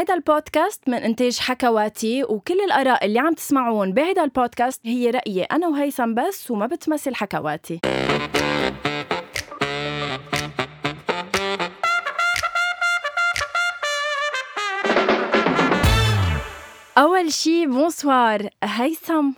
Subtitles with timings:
[0.00, 5.68] هيدا البودكاست من إنتاج حكواتي وكل الآراء اللي عم تسمعون بهيدا البودكاست هي رأيي أنا
[5.68, 7.80] وهيثم بس وما بتمثل حكواتي
[16.98, 19.30] أول شي bonsoir هيثم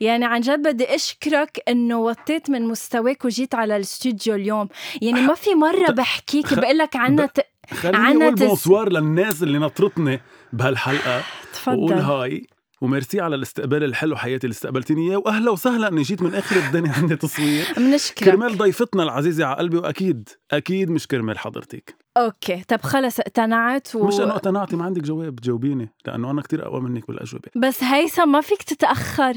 [0.00, 4.68] يعني عن جد بدي أشكرك إنه وطيت من مستواك وجيت على الاستوديو اليوم
[5.02, 7.28] يعني ما في مرة بحكيك بقول لك عنا.
[7.74, 10.20] خليني أقول bonsoir للناس اللي نطرتني
[10.52, 11.22] بهالحلقة.
[11.52, 11.76] تفضل.
[11.78, 12.46] وقول hi
[12.80, 15.16] و merci على الاستقبال الحلو حياتي اللي استقبلتني إياه.
[15.16, 17.66] وأهلا وسهلا اني جيت من آخر الدنيا عندي تصوير.
[17.76, 22.08] بنشكرك كرمال ضيفتنا العزيزة على قلبي وأكيد أكيد مش كرمال حضرتك.
[22.16, 24.06] okay طب خلص اقتنعت و...
[24.06, 27.48] مش انه اقتنعتي ما عندك جواب جاوبيني لأنه أنا كتير أقوى منك بالأجوبة.
[27.56, 29.34] بس هيثم ما فيك تتأخر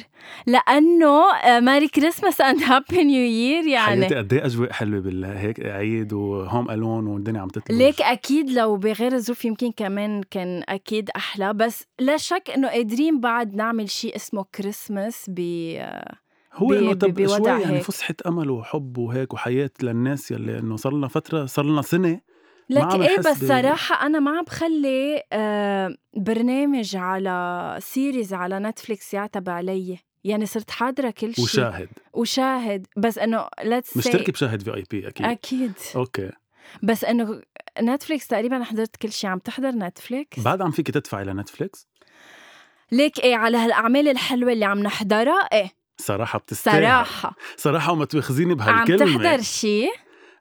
[0.48, 1.24] لأنه
[1.60, 4.02] merry Christmas and happy new year يعني.
[4.02, 7.78] حياتي قد إيه أجواء حلوة بالهيك عيد و Home Alone والدنيا عم تطلع.
[7.78, 13.20] ليك أكيد لو بغير الظروف يمكن كمان كان أكيد أحلى بس لا شك إنه قادرين
[13.32, 15.40] بعد نعمل شيء اسمه كريسماس ب
[16.54, 17.80] هو إنه طب شوي يعني.
[17.80, 22.22] فسحة أمل وحب وهيك وحياة للناس يلي إنه صار لنا فترة صار لنا سنة
[22.70, 29.50] لك إيه بس صراحة أنا ما عم بخلي آه برنامج على series على نتفليكس يعتب
[29.50, 29.98] علي.
[30.24, 31.44] يعني صرت حاضرة كل شيء.
[31.44, 31.90] وشاهد.
[32.14, 32.88] وشاهد.
[32.98, 35.26] بس إنه ليك مشتركة بشاهد VIP أكيد.
[35.26, 35.74] أكيد.
[35.96, 36.32] okay.
[36.84, 37.42] بس إنه
[37.82, 39.30] نتفليكس تقريبا حضرت كل شيء.
[39.30, 41.91] عم تحضر نتفليكس بعد عم فيك تدفعي لنتفليكس
[42.92, 45.70] ليك إيه على هالأعمال الحلوة اللي عم نحضرها؟ إيه.
[45.98, 46.84] صراحة بتستاهل.
[46.84, 47.36] صراحة.
[47.58, 49.24] صراحة وما تواخذيني عم بهالكلمة.
[49.24, 49.90] تحضر شيء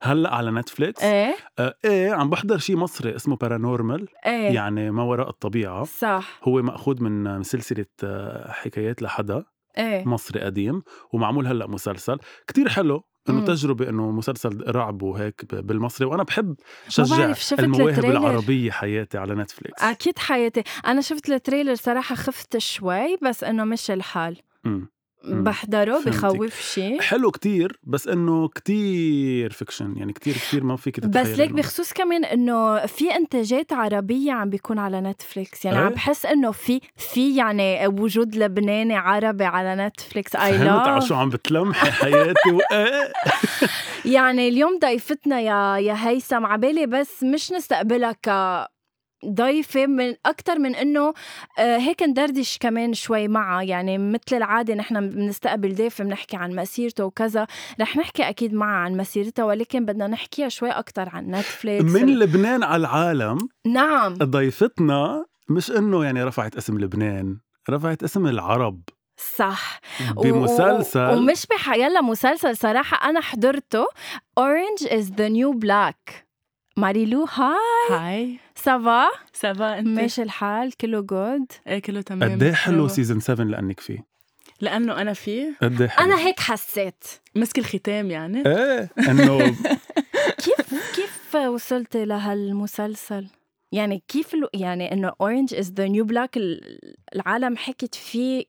[0.02, 1.02] هلأ على نتفليكس.
[1.02, 1.36] إيه.
[1.58, 4.54] آه إيه عم بحضر شيء مصري اسمه Paranormal إيه.
[4.54, 5.84] يعني ما وراء الطبيعة.
[5.84, 6.40] صح.
[6.44, 9.44] هو مأخوذ من سلسلة آه، حكايات لحدا.
[9.78, 10.04] إيه.
[10.08, 10.82] مصري قديم.
[11.12, 12.18] ومعمول هلأ مسلسل.
[12.46, 13.02] كتير حلو.
[13.28, 13.44] إنه.
[13.44, 16.54] تجربة إنه مسلسل رعب وهيك بالمصري وأنا بحب
[16.88, 18.04] شجع المواهب.
[18.04, 23.64] العربيه حياتي على نتفليكس أكيد حياتي أنا شفت ال trailer صراحة خفت شوي بس إنه
[23.64, 24.88] مشي الحال مم.
[25.24, 26.02] بحضره.
[26.06, 31.38] بخوف شيء حلو كتير بس إنه كتير fiction يعني كتير كتير ما فيك تتخيل بس
[31.38, 36.26] ليك بخصوص كمان إنه في إنتاجات عربية عم بيكون على نتفليكس يعني إيه؟ عم بحس
[36.26, 41.28] إنه في في يعني وجود لبناني عربي على نتفليكس اي فهمت على شو لاف عم
[41.28, 42.60] بتلمحي حياتي و...
[42.72, 43.12] إيه.
[44.14, 48.28] يعني اليوم ضيفتنا يا يا هيثم عبالي بس مش نستقبلها ك
[49.26, 51.14] ضيفة من أكتر من إنه
[51.58, 53.62] آه، هيك ندردش كمان شوي معها.
[53.62, 57.46] يعني مثل العادة نحن بنستقبل ضيف بنحكي عن مسيرته وكذا.
[57.80, 62.62] رح نحكي أكيد معها عن مسيرتها ولكن بدنا نحكيها شوي أكتر عن نتفليكس من لبنان
[62.62, 64.14] على العالم نعم.
[64.14, 67.38] ضيفتنا مش إنه يعني رفعت اسم لبنان
[67.70, 68.82] رفعت اسم العرب.
[69.36, 69.80] صح.
[70.16, 73.84] بمسلسل و- ومش بحيلا مسلسل صراحة أنا حضرته.
[74.40, 76.29] Orange is the new black.
[76.76, 77.56] ماريلو hi.
[77.90, 78.38] hi.
[78.54, 82.32] ça va ça va أنت؟ ماشي الحال كله good إيه كله تمام.
[82.32, 82.88] قد إيه حلو.
[82.88, 84.04] season 7 لأنك فيه؟
[84.60, 85.56] لأنه أنا فيه.
[85.62, 87.04] قد إيه حلو؟ أنا هيك حسيت.
[87.36, 88.42] مسك الختام يعني.
[88.46, 89.38] إيه إنه
[90.44, 93.26] كيف كيف وصلت لهالمسلسل؟
[93.72, 94.36] يعني كيف.
[94.54, 96.38] يعني إنه Orange is the new black
[97.14, 98.44] العالم حكت فيه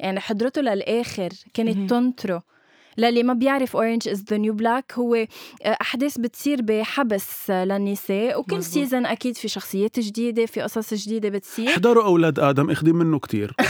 [0.00, 1.28] يعني حضرته للآخر.
[1.54, 2.42] كانت تنطره
[2.98, 5.26] للي ما بيعرف Orange is the new black هو آه،
[5.80, 8.74] أحداث بتصير بحبس آه، للنساء وكل مزبوط.
[8.74, 13.54] season أكيد في شخصيات جديدة في قصص جديدة بتصير احضروا أولاد آدم اخذي منه كتير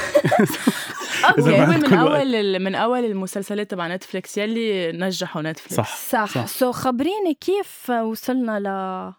[1.39, 1.95] okay من.
[1.95, 6.47] أول من أول المسلسلات تبع نتفليكس يلي نجحوا نتفليكس صح صح صح.
[6.47, 9.15] so خبريني كيف وصلنا ل هلا-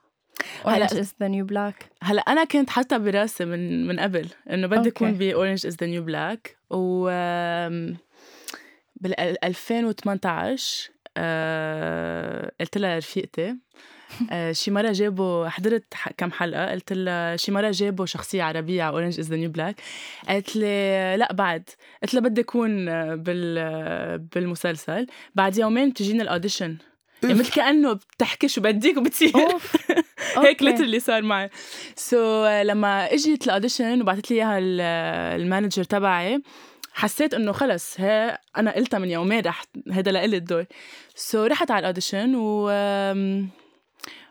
[0.65, 4.89] اورنج از ذا نيو بلاك هلا أنا كنت حاطة براسي من من قبل إنه بدي.
[4.89, 7.09] أكون ب Orange Is the New Black و
[9.01, 13.55] بال 2018 آه، قلت لها رفيقتي.
[14.31, 18.83] آه، شي مرة جابوا حضرت ح- كم حلقة قلت لها شي مرة جابوا شخصية عربية
[18.83, 19.75] على Orange Is the New Black
[20.27, 21.69] قالت لي لا بعد.
[22.03, 25.07] قلت لها بدي أكون بال بالمسلسل.
[25.35, 26.77] بعد يومين بتجيني ال audition.
[27.23, 29.31] يعني مثل كأنه بتحكي شو بدك وبتصير.
[30.37, 30.61] هيك.
[30.61, 31.49] اللي صار معي.
[31.95, 34.81] so, لما اجيت ال audition وبعثت لي إياها ال-
[35.41, 36.41] ال manager تبعي
[36.97, 40.65] حسيت إنه خلص هي أنا قلتها من يومين رح هذا لإلي الدور.
[41.15, 42.69] so, رحت على ال audition و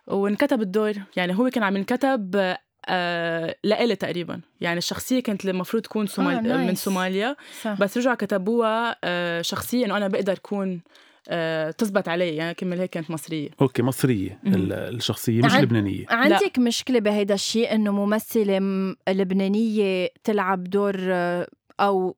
[0.06, 0.92] وانكتب الدور.
[1.16, 2.54] يعني هو كان عم ينكتب
[2.88, 4.40] آه لإلي تقريبا.
[4.60, 6.34] يعني الشخصية كانت المفروض تكون سومال...
[6.34, 6.84] آه، من نايس.
[6.84, 7.36] سوماليا.
[7.62, 7.72] صح.
[7.80, 10.80] بس رجعوا كتبوها آه شخصية إنه أنا بقدر أكون
[11.28, 12.36] آه تزبط علي.
[12.36, 13.48] يعني كمل هيك كانت مصرية.
[13.60, 16.04] أوكي مصرية الشخصية مش عن- لبنانية.
[16.10, 21.48] عندك مشكلة بهيدا الشيء إنه ممثلة م- لبنانية تلعب دور آه،
[21.80, 22.16] أو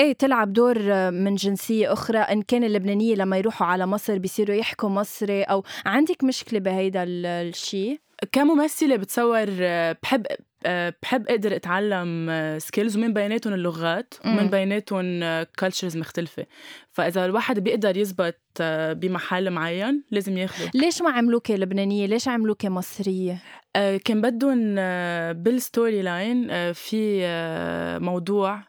[0.00, 4.56] إيه تلعب دور آه، من جنسية أخرى إن كان اللبنانية لما يروحوا على مصر بيصيروا
[4.56, 8.00] يحكوا مصري أو عندك مشكلة بهيدا ال- الشيء
[8.32, 10.26] كممثلة بتصور آه، بحب
[10.66, 14.46] آه، بحب أقدر أتعلم skills ومن بيناتهم اللغات ومن.
[14.46, 16.46] بيناتهم cultures مختلفة.
[16.92, 20.70] فإذا الواحد بيقدر يزبط آه، بمحل معين لازم ياخده.
[20.74, 23.42] ليش ما عملوكي لبنانية؟ ليش عملوكي مصرية؟
[23.76, 28.64] آه، كان بدهم آه، بال story line آه، في آه، موضوع آه،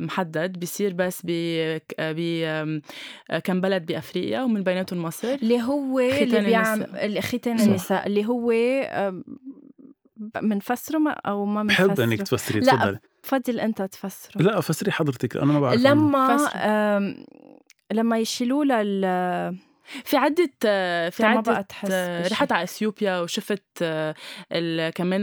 [0.00, 1.30] محدد بيصير بس ب
[1.98, 7.06] آه، كم بلد بأفريقيا ومن بيناتهم مصر اللي هو اللي ختان بيعمل النساء.
[7.06, 7.60] اللي ختان.
[7.60, 8.52] النساء اللي هو
[10.98, 15.36] ما- أو ما بحب منفسره انك تفسري لا، تفضلي تفضل أنت تفسره لا فسري حضرتك
[15.36, 15.80] أنا ما بعرف.
[15.80, 16.36] لما
[17.92, 18.82] لما يشيلوا لها
[20.04, 22.28] في عدة آه، في عدة بقى تحس آه،.
[22.28, 24.14] رحت على إثيوبيا وشفت آه،
[24.52, 25.20] ال- كمان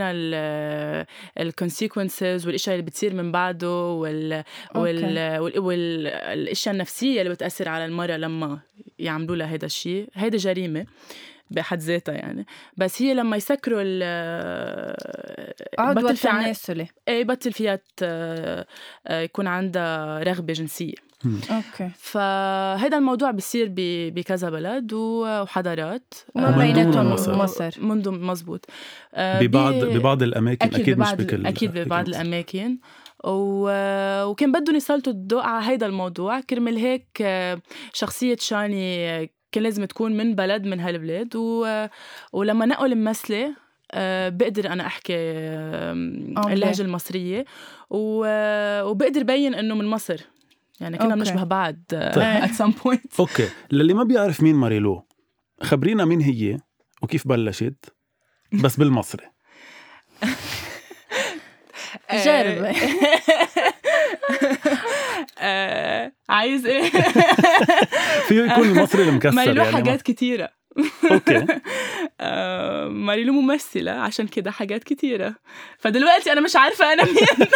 [1.39, 4.43] الكونسيكونسز والإشياء اللي بتصير من بعده وال
[4.75, 8.59] وال وال- والاشياء النفسية اللي بتأثر على المرأة لما
[8.99, 10.09] يعملوا لها هذا الشيء.
[10.13, 10.85] هيدا جريمة
[11.51, 12.45] بحد ذاتها يعني.
[12.77, 14.03] بس هي لما يسكروا ال
[15.79, 18.65] عضو بطل في عن- التناسلي إيه بطل فيها آه،
[19.09, 21.08] يكون عندها رغبة جنسية.
[21.25, 21.89] أوكي.
[21.97, 23.67] فهذا الموضوع بيصير
[24.11, 26.13] بكذا بلد وحضارات.
[26.35, 27.35] وما آه، بيناتهم مصر.
[27.35, 27.71] مصر.
[27.81, 28.65] منذ مزبوط
[29.13, 32.15] آه، ببعض ببعض الأماكن أكيد, ببعض مش بكل أكيد ببعض أكيد.
[32.15, 32.77] الأماكن.
[33.23, 33.69] و...
[34.23, 36.39] وكان بدهم يسلطوا الضوء على هيدا الموضوع.
[36.39, 37.61] كرمال هيك آه،
[37.93, 41.35] شخصية شاني كان لازم تكون من بلد من هالبلاد.
[41.35, 41.85] و...
[42.33, 43.55] ولما نقل ممثلة
[43.91, 45.13] آه، بقدر أنا أحكي.
[46.53, 47.45] اللهجة المصرية.
[47.89, 48.25] و...
[48.83, 50.21] وبقدر بين إنه من مصر.
[50.81, 51.15] يعني كنا.
[51.15, 53.15] بنشبه بعض at some point.
[53.19, 53.49] أوكي.
[53.71, 55.07] للي ما بيعرف مين ماريلو
[55.61, 56.57] خبرينا مين هي
[57.01, 57.85] وكيف بلشت
[58.53, 59.25] بس بالمصري.
[62.25, 62.65] جرب.
[65.39, 66.89] آه، عايز إيه؟
[68.27, 69.75] فيه يكون المصري المكسر ماريلو يعني.
[69.75, 70.49] حاجات كتيرة.
[71.11, 71.45] أوكي.
[72.19, 75.35] آه، ماريلو ممثلة عشان كده حاجات كتيرة.
[75.79, 77.47] فدلوقتي أنا مش عارفة أنا مين.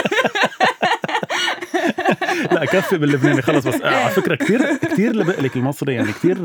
[2.51, 6.35] لا كفي باللبناني خلص بس آه، على فكرة كثير كثير لبقلك المصري يعني كثير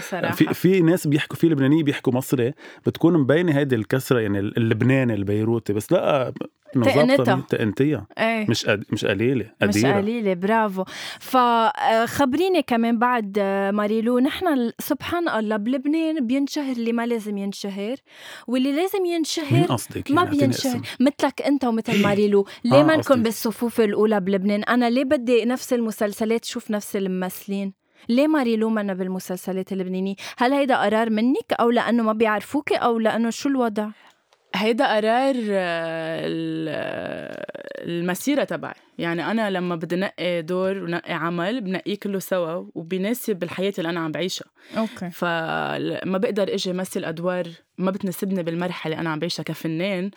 [0.00, 0.34] صراحة.
[0.34, 2.52] في في ناس بيحكوا في لبنانيه بيحكوا مصري
[2.86, 6.32] بتكون مبينة هيدي الكسرة يعني اللبناني البيروتي بس لا
[6.74, 7.44] تقنتها.
[7.48, 8.84] تقنتيها إيه مش قد...
[8.92, 10.84] مش قليلة مش قديرة قليلة برافو
[11.20, 17.96] فخبريني كمان بعد آه، ماريلو نحن سبحان الله بلبنان بينشهر اللي ما لازم ينشهر
[18.46, 20.80] واللي لازم ينشهر قصدك ما يعني أعطيني بينشهر.
[21.00, 23.22] مثلك أنت ومثل ماريلو ليه آه، ما نكون.
[23.22, 27.72] بالصفوف الأولى بلبنان أنا ليه بدي نفس المسلسلات شوف نفس الممثلين
[28.08, 33.30] ليه ماريلو منا بالمسلسلات اللبنانية؟ هل هيدا قرار منك أو لأنه ما بيعرفوك أو لأنه
[33.30, 33.88] شو الوضع؟
[34.56, 37.46] هيدا قرار آه، ال-
[37.88, 38.74] المسيرة تبعي.
[38.98, 44.00] يعني أنا لما بدي نقي دور ونقي عمل بنقيه كله سوا وبيناسب الحياة اللي أنا
[44.00, 44.46] عم بعيشها.
[44.76, 45.10] أوكي.
[45.10, 47.48] فما بقدر إجي مثل أدوار
[47.78, 50.10] ما بتناسبني بالمرحلة اللي أنا عم بعيشها كفنان.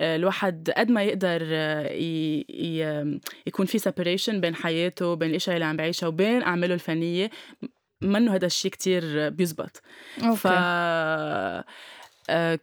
[0.00, 2.44] آه، الواحد قد ما يقدر آه، ي...
[2.50, 3.20] ي...
[3.46, 7.30] يكون في separation بين حياته بين الإشياء اللي عم بعيشها وبين أعماله الفنية.
[8.02, 9.82] منه هذا الشيء كتير بيزبط.
[10.24, 10.36] أوكي.
[10.36, 10.46] ف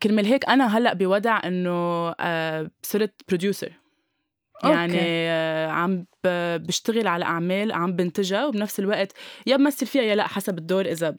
[0.01, 3.71] كرمال هيك أنا هلأ بوضع إنه آه، صرت producer
[4.63, 5.05] يعني أوكي.
[5.05, 6.05] آه، عم
[6.57, 9.13] بشتغل على أعمال عم بنتجها وبنفس الوقت
[9.47, 11.15] يا بمثل فيها يا لأ حسب الدور إذا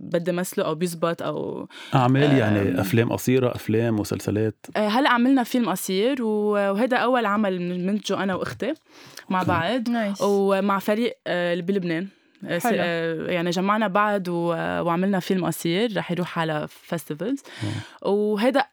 [0.00, 2.80] بدي مثله أو بيزبط أو أعمال يعني um.
[2.80, 8.74] أفلام قصيرة أفلام مسلسلات آه، هلأ عملنا فيلم قصير وهذا أول عمل منتجه أنا وأختي
[9.30, 9.42] مع.
[9.56, 12.58] بعض nice ومع فريق آه، بلبنان آه، حلو.
[12.78, 14.48] آه، يعني جمعنا بعض و-
[14.82, 17.42] وعملنا فيلم قصير رح يروح على festivals
[18.02, 18.64] وهذا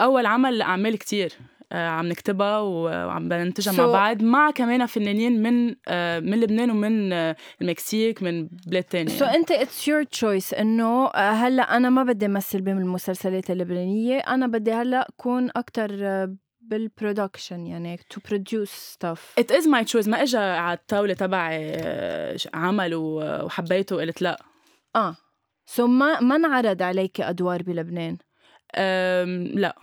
[0.00, 1.32] أول عمل لاعمال كتير
[1.72, 6.70] آه، عم نكتبها وعم بننتجها مع So- بعض مع كمان فنانين من آه، من لبنان
[6.70, 9.08] ومن آه، المكسيك من بلاد تانية.
[9.12, 14.46] سو أنت اتس يور تشويس إنه آه، هلأ أنا ما بدي امثل بالمسلسلات اللبنانية أنا
[14.46, 15.90] بدي هلأ أكون أكثر
[16.70, 20.08] بال production يعني to produce stuff It is my choice.
[20.08, 24.42] ما اجى على الطاولة تبعي آه، عمل وحبيته وقلت لا.
[24.96, 25.16] آه.
[25.66, 28.16] so ما ما انعرض عليك أدوار بلبنان؟
[28.76, 29.76] أم لا.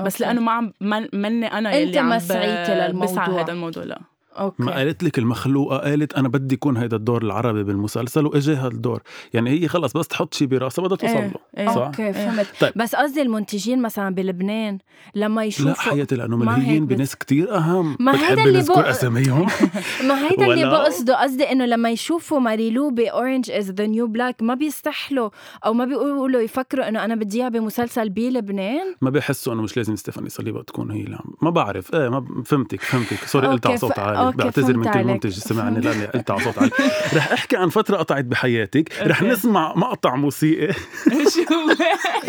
[0.00, 0.24] بس أوكي.
[0.24, 3.06] لأنه ما عم من- مني أنا أنت يلي عم للموضوع.
[3.06, 4.00] بسعى هذا الموضوع لا.
[4.40, 4.62] أوكي.
[4.62, 9.02] ما قالت لك المخلوقة قالت أنا بدي يكون هيدا الدور العربي بالمسلسل واجى هذا الدور
[9.34, 11.68] يعني هي خلص بس تحط شيء براسها بدها توصل إيه، له إيه.
[11.68, 12.46] صح؟ أوكي فهمت.
[12.60, 12.72] طيب.
[12.76, 14.78] بس قصدي المنتجين مثلا بلبنان
[15.14, 17.96] لما يشوفوا لا حياتي هيك ملهيين بناس كتير أهم.
[18.00, 19.46] ما هيدا اللي بق- أساميهم؟
[20.08, 21.22] ما هيدا اللي بقصده.
[21.22, 25.30] قصدي إنه لما يشوفوا ماريلو ب Orange Is the New Black ما بيستحلوا
[25.66, 28.94] أو ما بيقولوا يفكروا إنه أنا بدي اياها بمسلسل بلبنان.
[29.02, 31.94] ما بيحسوا إنه مش لازم ستيفاني صليبا تكون هي عم ما بعرف.
[31.94, 33.16] إيه ما فهمتك فهمتك.
[33.26, 34.18] sorry قلت أوكي، على صوت عالي.
[34.30, 36.70] بعتذر من كل منتج سمعني لأني قلت على صوت عالي.
[37.14, 38.92] رح أحكي عن فترة قطعت بحياتك.
[39.02, 40.68] رح نسمع مقطع موسيقي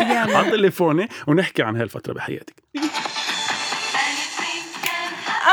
[0.00, 2.54] على تليفوني ونحكي عن هالفترة بحياتك.
[5.46, 5.50] آه،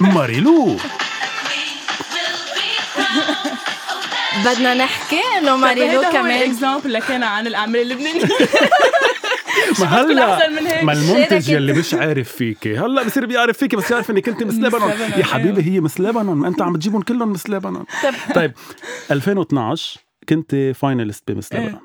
[0.00, 0.76] ماريلو.
[4.44, 6.42] بدنا نحكي إنه ماريلو كمان.
[6.50, 8.24] example لكان عن الأعمال اللبنانية.
[9.80, 10.48] ما هلأ.
[10.82, 11.48] ما المنتج.
[11.50, 15.24] يلي مش عارف فيكي هلأ بصير بيعرف فيكي بس يعرف إنك أنت Miss لبنان يا
[15.24, 15.74] حبيبي أيوة.
[15.74, 17.84] هي Miss لبنان ما انت عم تجيبهم كلهم Miss لبنان
[18.34, 18.52] طيب
[19.10, 21.60] 2012 كنت فاينلست بمس إيه.
[21.66, 21.80] لبنان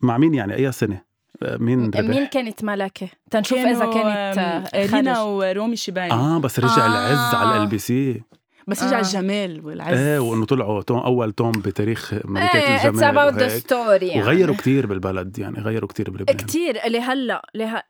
[0.00, 1.02] مع مين يعني أي سنة
[1.42, 4.38] آه، مين مين ربح كانت ملكة تنشوف إذا كانت
[4.74, 5.26] آه، رينا خرج.
[5.26, 6.86] ورومي شيباني آه بس رجع آه.
[6.86, 8.22] العز على ال بي سي
[8.66, 9.00] بس رجع آه.
[9.00, 9.98] الجمال والعز.
[9.98, 13.50] إيه وإنه طلعوا توم أول توم بتاريخ ملكه إيه الجمال ذا وهيك.
[13.60, 14.22] ستوري يعني.
[14.22, 16.36] وغيروا كتير بالبلد يعني غيروا كتير بلبنان.
[16.36, 17.82] كتير اللي هلا اللي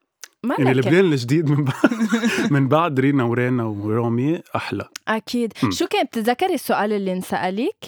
[0.45, 1.91] ملكة يعني لبنان الجديد من بعد
[2.55, 4.89] من بعد رينا ورينا ورومي أحلى.
[5.09, 5.53] أكيد.
[5.63, 5.71] مم.
[5.71, 7.85] شو كان بتتذكري السؤال اللي انسالك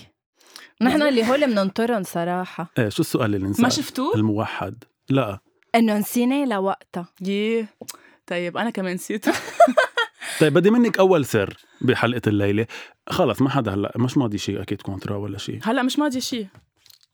[0.83, 2.71] نحن اللي هول بننطرهم صراحة.
[2.78, 4.85] إيه شو السؤال اللي نسأل ما شفتوه؟ الموحد.
[5.09, 5.38] لا.
[5.75, 7.09] إنه نسينا لوقتها.
[7.21, 7.68] ييه
[8.26, 9.26] طيب أنا كمان نسيت
[10.40, 12.66] طيب بدي منك أول سر بحلقة الليلة.
[13.11, 16.47] خلص ما حدا هلأ مش ماضي شيء أكيد contrat ولا شيء هلأ مش ماضي شيء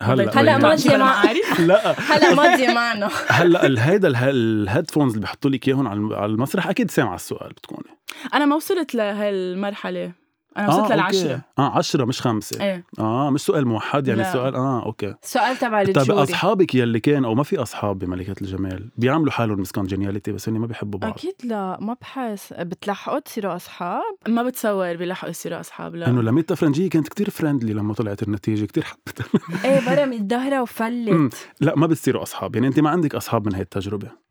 [0.02, 1.22] هلأ هلأ وين؟ ماضي مع-
[1.68, 2.00] لا.
[2.00, 3.10] هلأ ماضي معنا.
[3.28, 7.88] هلأ هيدا ال- ال headphones اللي بحطوا لك اياهم على المسرح أكيد سامعة السؤال بتكوني.
[8.34, 10.12] أنا ما وصلت لهالمرحلة.
[10.56, 11.32] أنا وصلت آه، للعشرة.
[11.32, 11.42] أوكي.
[11.58, 12.64] آه عشرة مش خمسة.
[12.64, 12.84] إيه.
[12.98, 14.32] آه مش سؤال موحد يعني لا.
[14.32, 15.14] سؤال آه okay.
[15.22, 16.22] السؤال تبع طيب ال jury.
[16.22, 20.58] أصحابك يلي كان أو ما في أصحاب بملكة الجمال بيعملوا حالهم Miss Congeniality بس هن
[20.58, 22.52] ما بيحبوا بعض؟ أكيد لا ما بحس.
[22.58, 26.08] بتلحقوا تصيروا أصحاب؟ ما بتصور بيلحقوا يصيروا أصحاب لا.
[26.08, 29.26] إنه لميتا فرنجية كانت كتير friendly لما طلعت النتيجة كتير حبتها
[29.64, 30.60] إيه برمت ظهرها.
[30.62, 31.34] وفلت.
[31.60, 34.08] لا ما بتصيروا أصحاب يعني أنت ما عندك أصحاب من هي التجربة.
[34.08, 34.23] أم،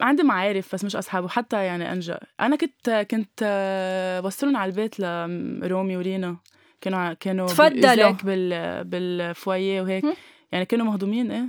[0.00, 5.00] عندي معارف بس مش أصحاب وحتى يعني أنجا أنا كنت كنت أه، بوصلهم على البيت
[5.00, 6.36] لرومي ورينا
[6.80, 8.10] كانوا كانوا تفضلوا.
[8.10, 10.04] بال بال foyer وهيك.
[10.52, 11.48] يعني كانوا مهضومين إيه.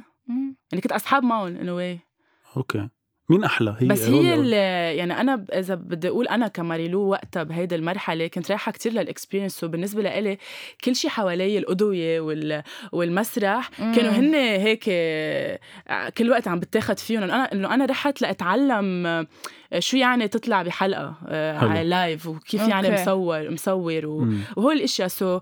[0.71, 1.99] يعني كنت أصحاب معهم انه واي
[2.57, 2.89] okay
[3.31, 4.49] مين أحلى؟ هي بس هي
[4.97, 9.63] يعني أنا إذا بدي أقول أنا كماريلو وقتها بهيدي المرحلة كنت رايحة كتير لل experience
[9.63, 10.37] وبالنسبة لإلي
[10.83, 12.63] كل شيء حوالي الأضوية وال...
[12.91, 13.95] والمسرح مم.
[13.95, 15.59] كانوا هن هيك آه،
[16.17, 17.23] كل وقت عم بتاخد فيهم.
[17.23, 19.27] أنا إنه أنا رحت لأتعلم
[19.79, 21.69] شو يعني تطلع بحلقة آه، حلو.
[21.69, 23.01] على live وكيف يعني okay.
[23.01, 24.27] مصور مصور و...
[24.55, 25.07] وهول الأشياء.
[25.07, 25.39] so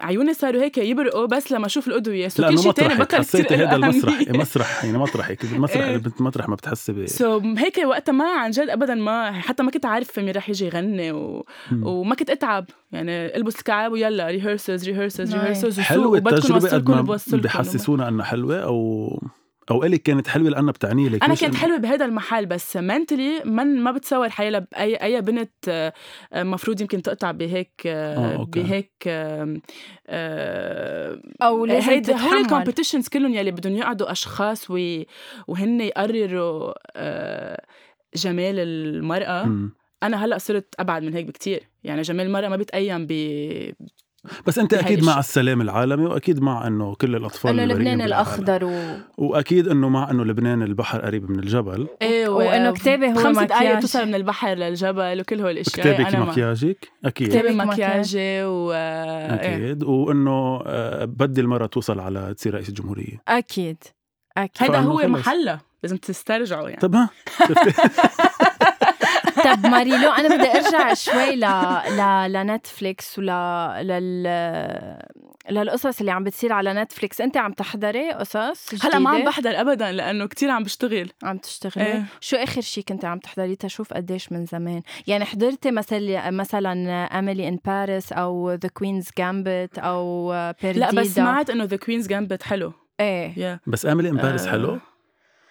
[0.00, 3.54] عيوني صاروا هيك يبرقوا بس لما أشوف الأضوية so كل شيء تاني مطرحك بطل حسيتي
[3.54, 4.14] هذا المسرح.
[4.20, 4.40] أهمية.
[4.40, 4.84] مسرح.
[4.84, 5.96] يعني مطرحك المسرح إيه.
[5.96, 9.70] اللي مطرح ما بتحسي ب so هيك وقتها ما عن جد ابدا ما حتى ما
[9.70, 11.46] كنت عارف مين رح يجي يغني و...
[11.82, 12.64] وما كنت أتعب.
[12.92, 15.38] يعني ألبس الكعب ويلا ريهرسلز ريهرسلز Nice.
[15.38, 19.08] ريهرسلز حلوة التجربة قد ما بحسسونا إنها حلوة أو
[19.70, 23.80] أو الك كانت حلوة لأنها بتعني لك أنا كانت حلوة بهذا المحل بس منتلي من
[23.80, 25.92] ما بتصور حيلا باي اي بنت آه،
[26.42, 28.62] مفروض يمكن تقطع بهيك آه، آه، أوكي.
[28.62, 29.08] بهيك
[31.42, 35.06] أو هيدا هول الكومبيتيشنز كلهم يلي بدهم يقعدوا أشخاص وي
[35.48, 36.72] وهن يقرروا
[38.14, 39.72] جمال المرأة مم.
[40.02, 43.12] أنا هلأ صرت أبعد من هيك بكتير يعني جمال المرأة ما بتقيم ب
[44.46, 45.18] بس أنت أكيد مع.
[45.18, 48.00] السلام العالمي وأكيد مع إنه كل الأطفال إنه لبنان.
[48.00, 48.72] الأخضر و...
[49.18, 51.88] وأكيد إنه مع إنه لبنان البحر قريب من الجبل.
[52.02, 53.80] إيه وإنه كتابة هو خمس مكياج.
[53.80, 55.94] توصل من البحر للجبل وكل هول الأشياء.
[55.94, 57.28] كتابك مكياجك أكيد.
[57.28, 59.34] كتابة كتابة مكياجي و إيه.
[59.34, 59.82] أكيد.
[59.84, 63.22] وإنه آه، بدي المرة توصل على تصير رئيس الجمهورية.
[63.28, 63.82] أكيد.
[64.36, 64.62] أكيد.
[64.62, 65.06] هيدا فإنه هو خلص.
[65.08, 65.60] محلها.
[65.82, 66.80] لازم تسترجعوا يعني.
[66.80, 67.10] طب ها.
[69.54, 71.46] طب ماريلو أنا بدي أرجع شوي ل...
[71.96, 72.32] ل...
[72.32, 73.26] لنتفليكس ول
[73.86, 74.28] لل
[75.50, 77.20] للقصص اللي عم بتصير على نتفليكس.
[77.20, 81.10] أنت عم تحضري قصص هلأ ما عم جديدة؟ بحضر ابدا لأنه كتير عم بشتغل.
[81.22, 82.04] عم تشتغلي؟ إيه.
[82.20, 86.72] شو آخر شيء كنت عم تحضريه تشوف قديش من زمان؟ يعني حضرتي مثلا مثلا
[87.18, 90.28] Emily in Paris أو The Queen's Gambit أو
[90.62, 92.72] بيرديدا لأ بس سمعت إنه The Queen's Gambit حلو.
[93.00, 93.38] إيه.
[93.38, 94.50] يا بس Emily in Paris آه.
[94.50, 94.78] حلو؟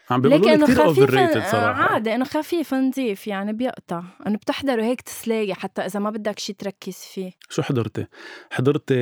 [0.10, 3.54] عم بيقولوا لكن لي انه كثير over خفيف rated صراحة عادي إنه خفيف نظيف يعني
[3.54, 8.06] بيقطع إنه بتحضره هيك تسلاي حتى إذا ما بدك شيء تركز فيه شو حضرتي؟
[8.52, 8.94] حضرتي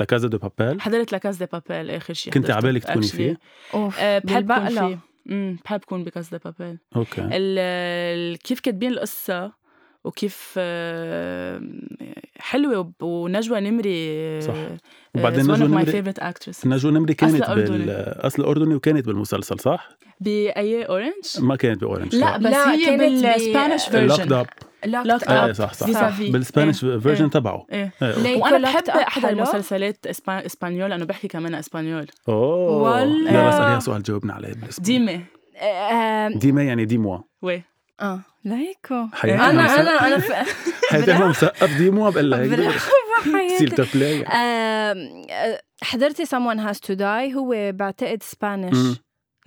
[0.00, 3.06] La Casa de Papel حضرت La Casa de Papel آخر شيء كنت حضرته عبالك تكوني.
[3.06, 3.38] فيه؟
[3.74, 4.68] أوف أه بحب.
[4.68, 4.98] فيه
[5.30, 9.63] امم بحب كون ب Casa de Papel okay كيف كاتبين القصة
[10.04, 11.60] وكيف آه،
[12.38, 14.54] حلوة وب- ونجوى نمري صح.
[15.14, 16.02] وبعدين one نجوى of my نمري
[16.66, 17.78] نجوى نمري كانت أصل أردني.
[17.86, 19.88] بالاصل أردني وكانت بالمسلسل صح؟
[20.20, 24.46] بأي أورنج؟ ما كانت باورنج لا بس لا، هي كانت بالسبانيش ب- لوكد فيرجن اب
[25.06, 25.90] لوكد اب صح صح.
[25.90, 26.20] صح.
[26.22, 26.98] بالسبانيش إيه.
[26.98, 27.30] فيرجن.
[27.30, 28.36] تبعه إيه إيه.
[28.42, 34.32] وأنا بحب احضر حلو مسلسلات إسبانيول لأنه بحكي كمان إسبانيول أوه يلا اساليها سؤال جاوبنا
[34.32, 35.20] عليه ديمي
[35.56, 37.62] آه، ديما يعني دي موا وي
[38.00, 38.20] آه.
[38.44, 39.06] ليكو.
[39.12, 39.80] حياتي أنا.
[39.80, 40.22] أنا أنا.
[40.90, 42.48] حياتي أنا مسقف دي موا بقول لها هيك
[44.26, 48.76] آم، آه، حضرتي someone has to die هو بعتقد سبانيش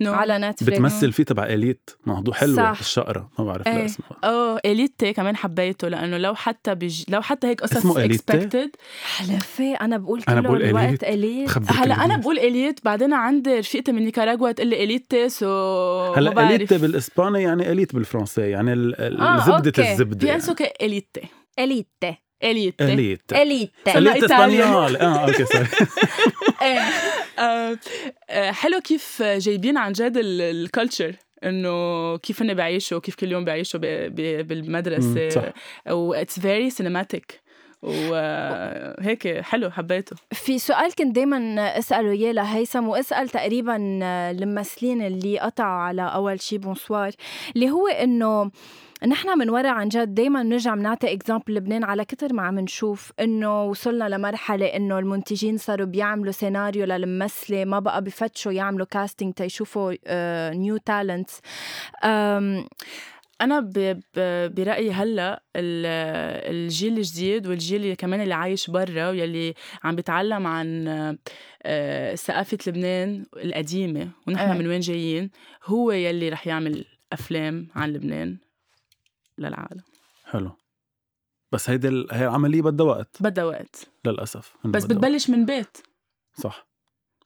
[0.00, 2.80] نو على نتفليكس بتمثل فيه تبع اليت موضوع حلوة صح.
[2.80, 3.68] الشقرة ما بعرف.
[3.68, 7.04] لا اسمها آه اليتي كمان حبيته لأنه لو حتى بيج...
[7.08, 8.70] لو حتى هيك قصص اسمه؟ اكسبكتد
[9.16, 11.04] حلفي أنا بقول أنا كله بقول الوقت إليت.
[11.04, 12.16] اليت هلا أنا.
[12.16, 17.42] بقول اليت بعدين عندي رفيقتي من نيكاراغوا تقول لي اليتي سو ما هلا اليت بالإسباني
[17.42, 19.92] يعني اليت بالفرنسي يعني ال- ال- آه، زبده أوكي.
[19.92, 20.38] الزبدة يعني.
[20.38, 21.20] بينسوا كاليتي
[21.58, 21.88] اليت
[22.44, 24.26] اليتي اليت اليت اليت إيطالي.
[24.26, 25.66] إسبانيول آه أوكي سوري
[26.62, 26.78] إيه
[28.30, 31.14] حلو كيف جايبين عن جد الكالتشر
[31.44, 33.80] إنه كيف هن بيعيشوا كيف كل يوم بيعيشوا
[34.42, 35.52] بالمدرسة.
[35.90, 37.40] و اتس فيري سينماتيك
[37.82, 40.16] وهيك حلو حبيته.
[40.32, 41.38] في سؤال كنت دايما
[41.78, 43.76] أسأله إياه لهيثم وأسأل تقريبا
[44.30, 47.12] الممثلين اللي قطعوا على أول شي bonsoir
[47.56, 48.50] اللي هو إنه
[49.06, 53.12] نحن من ورا عن جد دايما بنرجع بنعطي example لبنان على كتر ما عم نشوف
[53.20, 59.94] إنه وصلنا لمرحلة إنه المنتجين صاروا بيعملوا سيناريو للممثلة ما بقى بفتشوا يعملوا casting تيشوفوا
[60.54, 61.40] new talents
[63.40, 63.72] أنا ب...
[64.16, 64.54] ب...
[64.54, 65.86] برأيي هلأ ال-
[66.54, 69.54] الجيل الجديد والجيل اللي كمان اللي عايش برا واللي
[69.84, 70.88] عم بيتعلم عن
[71.62, 74.58] آه، ثقافة لبنان القديمة ونحن إيه.
[74.58, 75.30] من وين جايين
[75.64, 78.36] هو يلي رح يعمل أفلام عن لبنان
[79.38, 79.82] للعالم.
[80.24, 80.50] حلو.
[81.52, 83.88] بس هيدي ال- هي العملية بدها وقت؟ بدها وقت.
[84.06, 84.54] للأسف.
[84.64, 85.76] بس بتبلش من بيت.
[86.34, 86.68] صح.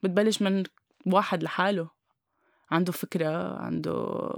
[0.02, 0.62] بتبلش من
[1.06, 1.88] واحد لحاله.
[2.72, 4.28] عنده فكرة عنده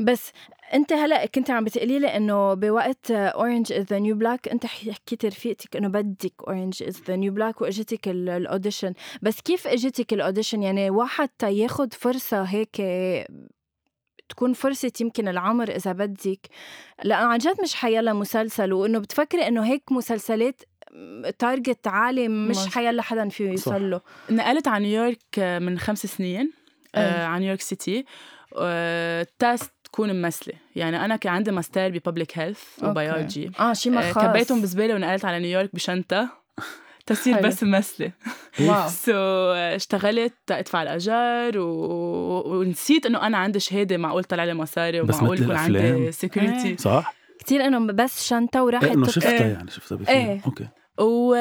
[0.00, 0.32] بس
[0.74, 5.28] انت هلا كنت عم بتقولي لي إنه بوقت Orange is the New Black انت حكيتي
[5.28, 8.92] رفيقتك إنه بدك Orange is the New Black وإجتك ال- ال audition
[9.22, 12.82] بس كيف إجتك ال audition يعني واحد تا ياخد فرصة هيك
[14.28, 16.46] تكون فرصة يمكن العمر إذا بدك.
[17.04, 20.62] لأنه عن جد مش حيلا مسلسل وإنه بتفكري إنه هيك مسلسلات
[21.38, 24.00] target عالي مش حيلا حدا فيه يوصل له.
[24.30, 26.52] نقلت على نيويورك من خمس سنين.
[26.96, 28.04] آه على نيويورك سيتي
[28.58, 32.62] آه تاست تكون ممثلة يعني أنا كان عندي master ب public health.
[32.82, 36.28] وبيولوجي آه شي ما آه خاص كبيتهم بزبالة ونقلت على نيويورك بشنطة
[37.06, 37.40] تصير.
[37.40, 38.12] بس ممثلة
[38.60, 39.12] واو so
[39.52, 42.58] اشتغلت أدفع الاجار و...
[42.58, 46.12] ونسيت إنه أنا عندي شهادة معقول طلع لي مصاري ومعقول يكون عندي.
[46.12, 46.76] security إيه.
[46.76, 49.52] صح؟ كتير إنه بس شنطة وراحت إيه إنه شفتها إيه.
[49.52, 50.40] يعني شفتها إيه.
[50.46, 51.36] okay و...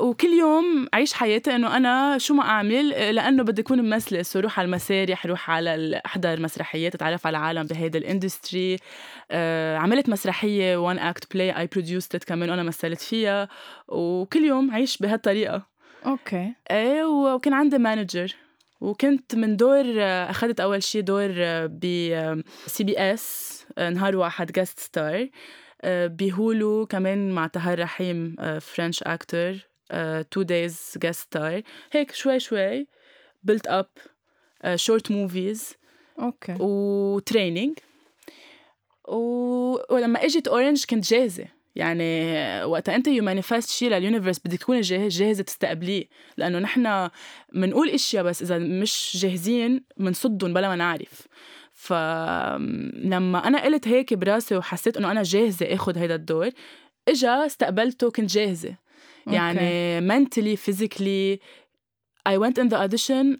[0.00, 4.22] وكل يوم عيش حياتي إنه أنا شو ما أعمل لأنه بدي أكون ممثلة.
[4.22, 8.76] so روح على المسارح روح على أحضر مسرحيات أتعرف على العالم بهيدا ال industry
[9.30, 13.48] آه عملت مسرحية one act play I produced كمان وأنا مثلت فيها.
[13.88, 15.62] وكل يوم عيش بهالطريقة.
[16.06, 16.54] okay.
[16.70, 18.34] إيه وكان عندي manager
[18.80, 21.32] وكنت من دور أخذت أول شيء دور
[21.66, 21.80] ب
[22.66, 25.28] CBS نهار واحد guest star
[25.88, 29.68] ب Hulu كمان مع طهر رحيم French actor
[30.30, 32.86] two days guest star هيك شوي شوي
[33.42, 33.88] built up
[34.74, 35.74] short movies
[36.18, 36.56] okay.
[36.60, 37.78] و training
[39.08, 39.14] و...
[39.94, 41.46] ولما إجت Orange كنت جاهزة.
[41.76, 46.08] يعني وقتها أنت you manifest شيء لل universe بدك تكوني جاهز جاهزة تستقبليه.
[46.36, 47.10] لأنه نحن
[47.52, 51.26] بنقول إشياء بس إذا مش جاهزين بنصدهم بلا ما نعرف.
[51.78, 56.50] فلما أنا قلت هيك براسي وحسيت إنه أنا جاهزة اخذ هيدا الدور
[57.08, 58.74] إجا استقبلته كنت جاهزة.
[59.26, 61.38] يعني mentally physically
[62.28, 63.38] I went in the audition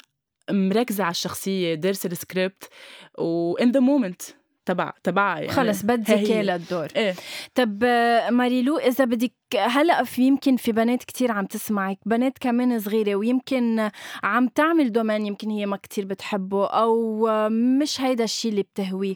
[0.50, 2.68] مركزة على الشخصية دارسة السكريبت
[3.18, 4.32] و in the moment
[4.66, 5.52] تبع تبعها يعني.
[5.52, 6.10] خلص بدك.
[6.10, 7.14] اياه للدور إيه.
[7.54, 7.84] طب
[8.30, 13.90] ماريلو إذا بدك هلا في يمكن في بنات كتير عم تسمعك بنات كمان صغيرة ويمكن
[14.22, 19.14] عم تعمل دومين يمكن هي ما كتير بتحبه أو مش هيدا الشيء اللي بتهويه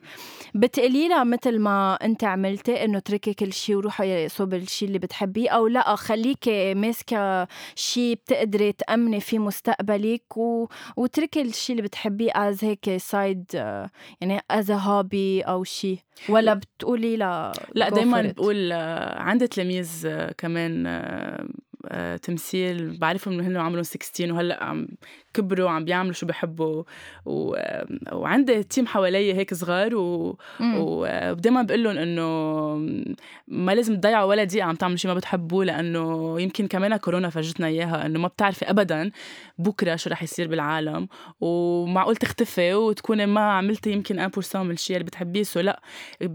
[0.54, 5.50] بتقولي لها مثل ما أنت عملتي إنه تركي كل شيء وروحي صوب الشيء اللي بتحبيه
[5.50, 10.66] أو لا خليكي ماسكة شيء بتقدري تأمني فيه مستقبلك و...
[10.96, 13.44] وتركي الشيء اللي بتحبيه as هيك side
[14.20, 18.34] يعني as hobby أو شيء ولا بتقولي لا لا it.
[18.34, 20.06] بقول عندي تلاميذ
[20.38, 21.48] كمان آه،
[21.88, 24.88] آه، تمثيل بعرفهم من هن عمرهم 16 وهلأ عم
[25.34, 26.82] كبروا وعم بيعملوا شو بحبوا.
[27.26, 27.56] و...
[28.12, 30.38] وعندي team حوالي هيك صغار و...
[30.60, 30.74] مم.
[30.78, 32.26] ودايما بقول لهم إنه
[33.48, 37.66] ما لازم تضيعوا ولا دقيقة عم تعملوا شيء ما بتحبوه لأنه يمكن كمان كورونا فرجتنا
[37.66, 39.10] إياها إنه ما بتعرفي ابدا
[39.58, 41.08] بكرة شو رح يصير بالعالم.
[41.40, 45.42] ومعقول تختفي وتكوني ما عملتي يمكن 1% من الشيء اللي بتحبيه.
[45.42, 45.80] so لا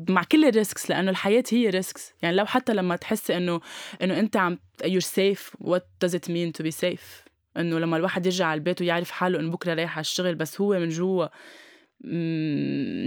[0.09, 3.61] مع كل ال risks لأنه الحياة هي risks يعني لو حتى لما تحسي إنه
[4.01, 5.55] إنه أنت عم you're safe.
[5.63, 7.24] What does it mean to be safe?
[7.57, 10.79] إنه لما الواحد يرجع على البيت ويعرف حاله إنه بكرة رايح على الشغل بس هو
[10.79, 11.27] من جوا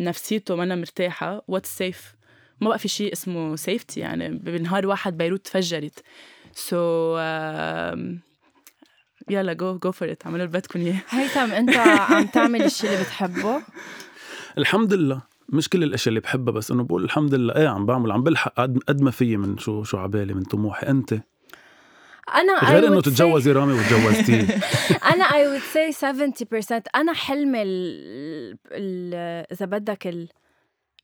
[0.05, 1.43] نفسيته ما مرتاحة.
[1.49, 2.15] what's safe
[2.61, 6.03] ما بقى في شيء اسمه safety يعني بنهار واحد بيروت تفجرت.
[6.53, 8.29] so so, um,
[9.31, 11.01] يلا go go for it اعملوا اللي بدكم إياه.
[11.09, 13.63] هيثم أنت عم تعمل الشيء اللي بتحبه؟
[14.59, 18.13] الحمد لله مش كل الأشياء اللي بحبها بس إنه بقول الحمد لله إيه عم بعمل
[18.13, 20.87] عم بلحق قد قد ما فيي من شو شو عبالي من طموحي.
[20.87, 21.15] أنت؟
[22.35, 24.43] أنا غير إنه تتجوزي رامي وتجوزتيه.
[25.15, 25.93] أنا I would say
[26.73, 27.63] 70% أنا حلمي.
[29.53, 30.29] إذا بدك ال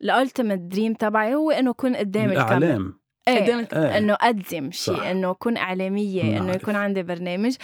[0.02, 2.92] ال ultimate dream تبعي هو إنه أكون قدام الكاميرا.
[3.28, 5.10] إيه قدام إيه إنه اقدم شيء.
[5.10, 6.52] إنه اكون إعلامية إنه.
[6.52, 7.54] يكون عندي برنامج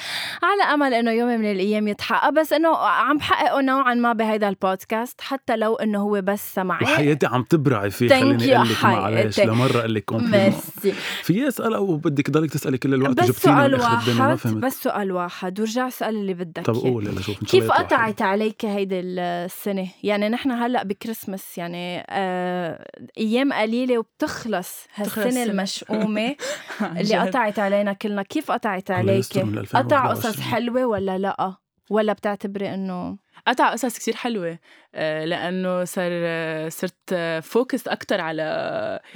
[0.42, 5.20] على أمل إنه يوم من الأيام يتحقق بس إنه عم بحققه نوعا ما بهيدا البودكاست
[5.20, 9.40] حتى لو إنه هو بس سمعي وحياتي عم تبرعي فيه خليني أقول لك معلش.
[9.40, 10.92] لمرة أقول لك ميرسي
[11.23, 15.61] في اسال أو بدك ضلك تسألي كل الوقت بس جبتيني سؤال واحد بس سؤال واحد
[15.61, 16.75] ورجع اسال اللي بدك طب.
[16.75, 17.70] قول يلا شوف كيف.
[17.70, 22.87] قطعت عليك هيدي السنة؟ يعني نحن هلأ بكريسماس يعني آه
[23.18, 25.50] أيام قليلة وبتخلص تخلص
[26.81, 27.19] عن اللي.
[27.19, 30.11] قطعت علينا كلنا، كيف قطعت الله يستر عليك؟ من قطع 2021.
[30.33, 31.55] قصص حلوة ولا لا؟
[31.91, 34.59] ولا بتعتبري إنه قطع قصص كتير حلوة
[34.95, 38.43] آه، لأنه صار آه، صرت focus أكتر على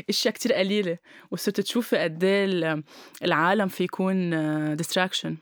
[0.09, 0.99] أشياء كتير قليلة
[1.31, 2.83] وصرت تشوفي قد إيه ال-
[3.25, 4.31] العالم في يكون
[4.77, 5.37] distraction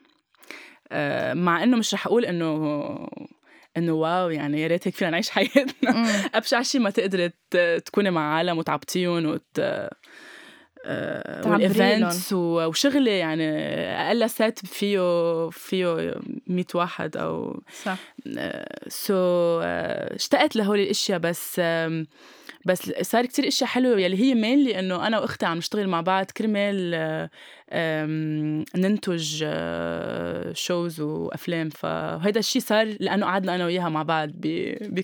[1.33, 3.09] مع إنه مش رح أقول إنه
[3.77, 6.07] إنه wow يعني يا ريت هيك فينا نعيش حياتنا مم.
[6.35, 7.31] أبشع شي ما تقدري
[7.85, 9.91] تكوني مع عالم وتعبطيهم وت آه،
[10.87, 13.49] وال events و- وشغلي يعني
[13.91, 16.15] أقل set فيه فيه
[16.47, 17.97] 100 واحد أو صح.
[18.89, 19.15] so
[19.61, 21.61] اشتقت لهول الأشياء بس
[22.67, 26.27] بس صار كتير أشياء حلوة يلي هي mainly إنه أنا وأختي عم نشتغل مع بعض
[26.27, 26.93] كرمال
[27.71, 28.07] آه،
[28.77, 29.45] ننتج
[30.53, 31.69] shows وأفلام.
[31.69, 34.31] فهيدا الشيء صار لأنه قعدنا أنا وياها مع بعض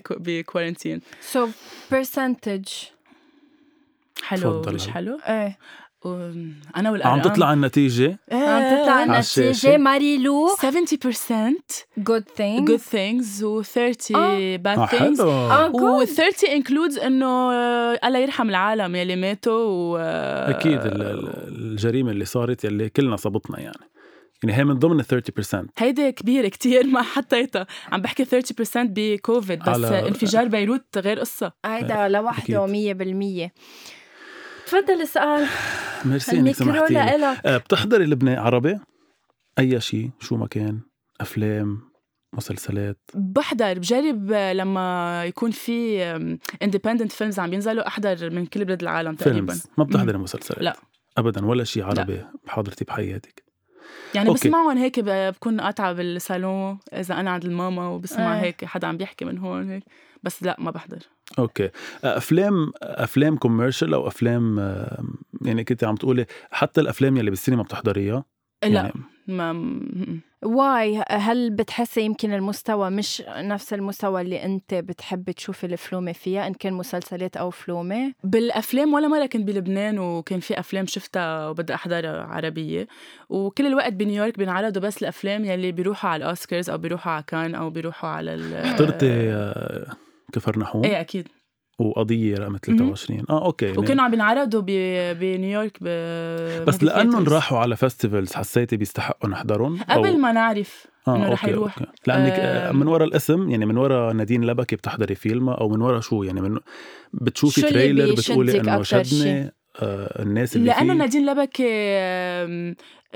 [0.09, 1.47] ب quarantine so
[1.91, 2.67] percentage
[4.29, 4.87] حلو تفضل مش.
[4.87, 5.57] حلو؟ إيه.
[6.05, 6.31] و-
[6.77, 9.03] أنا والارقام عم تطلع النتيجة؟ عم تطلع.
[9.03, 9.77] النتيجة.
[9.77, 14.57] ماري لو 70% good thing good things و 30 آه.
[14.57, 15.19] bad آه things.
[15.21, 16.07] آه و good.
[16.07, 22.11] 30 includes إنه آه، الله يرحم العالم يلي ماتوا و آه، أكيد ال- ال- الجريمة
[22.11, 23.77] اللي صارت يلي كلنا صابتنا يعني.
[24.43, 27.67] يعني هي من ضمن ال 30% هيدي كبيرة كتير ما حطيتها.
[27.91, 28.29] عم بحكي 30%
[28.75, 31.51] بكوفيد بس على- انفجار بيروت غير قصة.
[31.65, 33.51] هيدا لوحده 100%
[34.69, 35.47] تفضل اسأل.
[36.05, 38.79] ميرسي إنك سمحتي آه، بتحضري لبنان عربي؟
[39.59, 40.79] أي شيء؟ شو ما كان
[41.21, 41.89] أفلام؟
[42.33, 46.03] مسلسلات؟ بحضر بجرب آه، لما يكون في
[46.63, 49.53] independent films عم بينزلوا أحضر من كل بلاد العالم تقريبا.
[49.53, 49.67] films.
[49.77, 50.75] ما بتحضري مسلسلات؟ لا.
[51.17, 53.43] ابدا ولا شيء عربي حاضرتي بحياتك؟
[54.15, 54.39] يعني okay.
[54.39, 58.41] بسمعهم هيك بكون قاطعة بالصالون إذا أنا عند الماما وبسمع آه.
[58.41, 59.83] هيك حدا عم بيحكي من هون هيك.
[60.23, 60.99] بس لا ما بحضر.
[61.39, 61.69] okay.
[62.03, 64.59] أفلام أفلام commercial أو أفلام
[65.41, 68.23] يعني كنت عم تقولي حتى الأفلام يلي بالسينما بتحضريها؟
[68.63, 68.93] لا يعني
[69.27, 69.79] ما
[70.43, 76.53] why هل بتحسي يمكن المستوى مش نفس المستوى اللي أنت بتحبي تشوفي الفيلم فيها إن
[76.53, 82.23] كان مسلسلات أو فيلم؟ بالأفلام ولا مرة كنت بلبنان وكان في أفلام شفتها وبدي احضرها
[82.23, 82.87] عربية.
[83.29, 87.69] وكل الوقت بنيويورك بينعرضوا بس الأفلام يلي بيروحوا على الأوسكارز أو بيروحوا على كان أو
[87.69, 89.95] بيروحوا على ال حضرتي آه،
[90.33, 91.27] كفرنحوم إيه أكيد
[91.79, 95.85] وقضية رقم 23 آه okay يعني وكانوا عم بينعرضوا ب- بنيويورك ب
[96.65, 97.27] بس لأنهم.
[97.27, 101.77] راحوا على festivals حسيتي بيستحقوا نحضرهم أو- قبل ما نعرف آه إنه رح يروح.
[101.79, 101.91] okay.
[102.07, 102.31] لأنك.
[102.35, 106.23] آه، من وراء الاسم يعني من وراء نادين لبكي بتحضري فيلم أو من وراء شو
[106.23, 106.59] يعني من
[107.13, 111.65] بتشوفي trailer بتقولي إنه شدني آه الناس اللي لأنه فيه نادين لبكي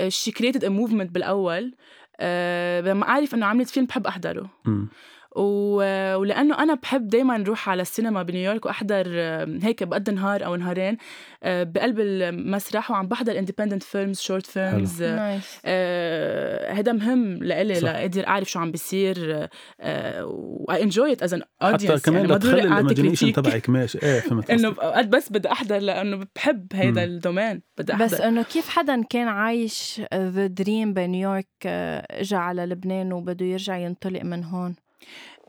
[0.08, 1.74] she created movement بالأول
[2.20, 4.88] آه، لما أعرف إنه عملت فيلم بحب أحضره مم.
[5.36, 9.08] و- ولأنه أنا بحب دائما أروح على السينما بنيويورك وأحضر
[9.64, 10.98] هيك بقضي نهار أو نهارين
[11.44, 15.60] آه، بقلب المسرح وعم بحضر independent films short films nice
[16.78, 17.84] هذا مهم لإلي صح.
[17.84, 19.48] لأقدر أعرف شو عم بيصير
[20.22, 23.34] و I enjoy it as an audience حتى كمان يعني ما ضروري لتخلي ال imagination.
[23.34, 24.68] تبعك ماشي إيه فهمت إنه.
[24.68, 27.12] أوقات بس بدي أحضر لأنه بحب هيدا مم.
[27.14, 32.36] ال domaine بدي أحضر بس إنه كيف حدا كان عايش the dream بنيويورك آه، اجى
[32.36, 34.76] على لبنان وبده يرجع ينطلق من هون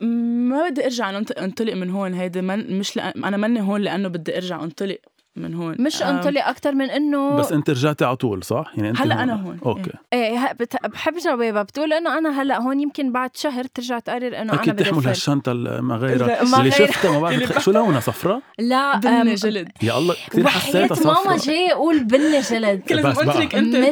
[0.01, 4.37] ما بدي ارجع انطلق من هون هيدا من مش لأ أنا ماني هون لأنه بدي
[4.37, 4.97] ارجع انطلق.
[5.35, 5.75] من هون.
[5.79, 9.23] مش آم، انطلق أكثر من إنه بس انت رجعتي على طول صح؟ يعني انت هلأ
[9.23, 9.59] أنا هون.
[9.65, 9.91] أوكي.
[10.13, 10.37] إيه.
[10.37, 14.41] ه- بت- بحب جوابها بتقول إنه أنا هلأ هون يمكن بعد شهر ترجع تقرر إنه
[14.41, 15.07] أنا أكيد بدي تحمل.
[15.07, 16.71] هالشنطة المغيره لا، اللي.
[16.71, 17.59] شفتها ما بعرف.
[17.63, 19.67] شو لونها صفراء؟ لا بني جلد.
[19.83, 21.37] يا الله كثير حسيتها ماما صفراء.
[21.37, 22.79] جاي أقول بني جلد.
[22.89, 23.39] كل بس قلت بقى.
[23.39, 23.87] لك أنت مش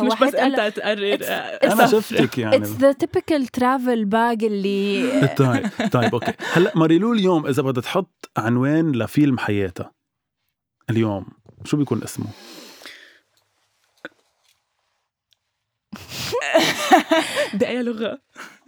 [0.00, 1.16] مش بس أنت تقرر.
[1.18, 2.56] It's- أنا شفتك يعني.
[2.56, 6.32] It's the typical travel bag اللي طيب طيب okay.
[6.52, 9.90] هلأ ماريلو اليوم إذا بدها تحط عنوان لفيلم حياتها
[10.90, 11.26] اليوم
[11.64, 12.26] شو بيكون اسمه؟
[17.54, 18.18] باي لغة.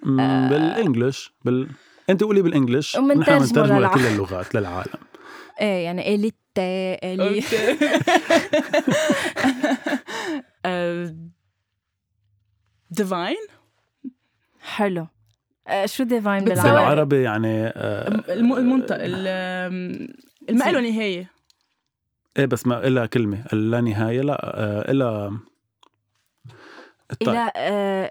[0.03, 1.69] مم، بالإنجلش بال
[2.11, 4.93] أنت قولي بالإنجلش ومنترجمه نحن بنترجمه لكل اللغات للعالم.
[5.61, 7.43] إيه يعني اليتا الي
[12.91, 13.37] ديفاين
[14.77, 15.07] حلو.
[15.69, 20.15] آه، شو ديفاين بالعربي؟ بالعربي يعني آه، المنطق ال-
[20.51, 21.31] الما له نهايه
[22.39, 25.41] إيه بس ما إلها كلمة لا نهاية لا آه، إلها
[27.23, 28.11] إلى آه،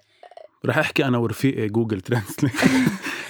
[0.65, 2.53] رح أحكي أنا ورفيقي Google Translate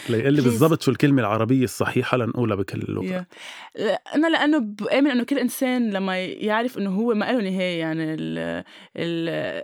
[0.09, 0.41] ليقول لي.
[0.41, 3.23] بالضبط شو الكلمة العربية الصحيحة لنقولها بكل اللغة Yeah.
[3.81, 8.63] لا، أنا لأنه بامن إنه كل إنسان لما يعرف إنه هو ما له نهاية يعني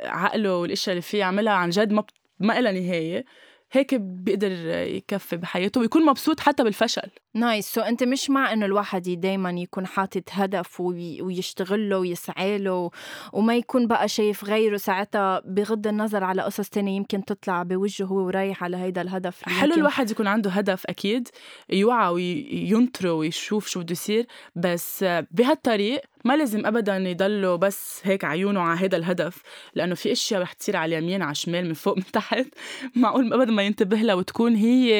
[0.09, 2.03] عقله والإشياء اللي فيه يعملها عن جد ما
[2.39, 3.25] ما لها نهاية
[3.71, 7.09] هيك بيقدر يكفي بحياته ويكون مبسوط حتى بالفشل.
[7.33, 12.57] Nice so أنت مش مع إنه الواحد دايما يكون حاطط هدف وي- ويشتغل له ويسعى
[12.57, 12.91] له
[13.33, 18.15] وما يكون بقى شايف غيره ساعتها بغض النظر على قصص تانية يمكن تطلع بوجهه هو
[18.25, 21.27] ورايح على هيدا الهدف حلو يمكن- الواحد يكون عنده هدف أكيد
[21.69, 24.25] يوعى وينطره ويشوف شو بده يصير
[24.55, 29.41] بس بهالطريق ما لازم ابدا يضله بس هيك عيونه على هذا الهدف
[29.75, 32.45] لأنه في أشياء رح تصير على اليمين على الشمال من فوق من تحت.
[32.95, 34.91] معقول ابدا ما ينتبه لها وتكون هي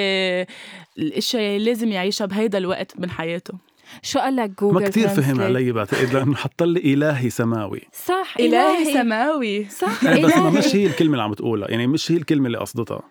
[0.97, 3.53] الأشياء اللي لازم يعيشها بهيدا الوقت من حياته.
[4.01, 7.81] شو قال لك جوجل ما كتير فهم؟ علي بعتقد لأنه حط لي إلهي سماوي.
[7.93, 9.69] صح إلهي سماوي.
[9.69, 10.59] صح إيه بس ما إلهي.
[10.59, 13.01] مش هي الكلمة اللي عم تقولها يعني مش هي الكلمة اللي قصدتها.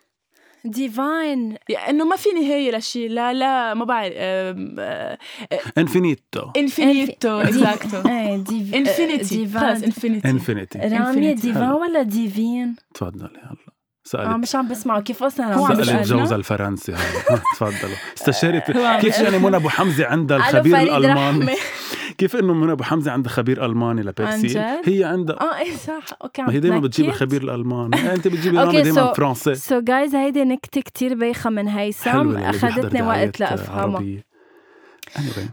[0.65, 1.57] Divine
[1.89, 4.15] إنه ما في نهايه لشيء لا لا ما بعرف
[5.79, 8.35] انفينيتو انفينيتو اكزاكتو إيه
[8.75, 11.43] انفينيتي خلص انفينيتي انفينيتي Infinity.
[11.43, 11.71] ديفان.
[11.71, 14.29] ولا ديفين؟ تفضلي هلا آه سألت.
[14.29, 15.01] مش عم بسمعه.
[15.01, 16.95] كيف أصلا؟ هو عم عم سألت؟ جوزها الفرنسي
[17.55, 21.53] تفضلوا استشارت كيف يعني منى أبو حمزة عندها الخبير الألماني.
[22.19, 26.43] كيف إنه منى أبو حمزة عندها خبير ألماني جد؟ هي عندها آه إيه صح أوكي
[26.43, 26.79] ما هي دائما.
[26.79, 31.51] بتجيب الخبير الألماني أنت بتجيبي رامي دائما so- فرنسي سو جايز هيدي نكتة كتير بايخة
[31.51, 33.43] من هيثم أخذتني وقت
[35.19, 35.49] anyway.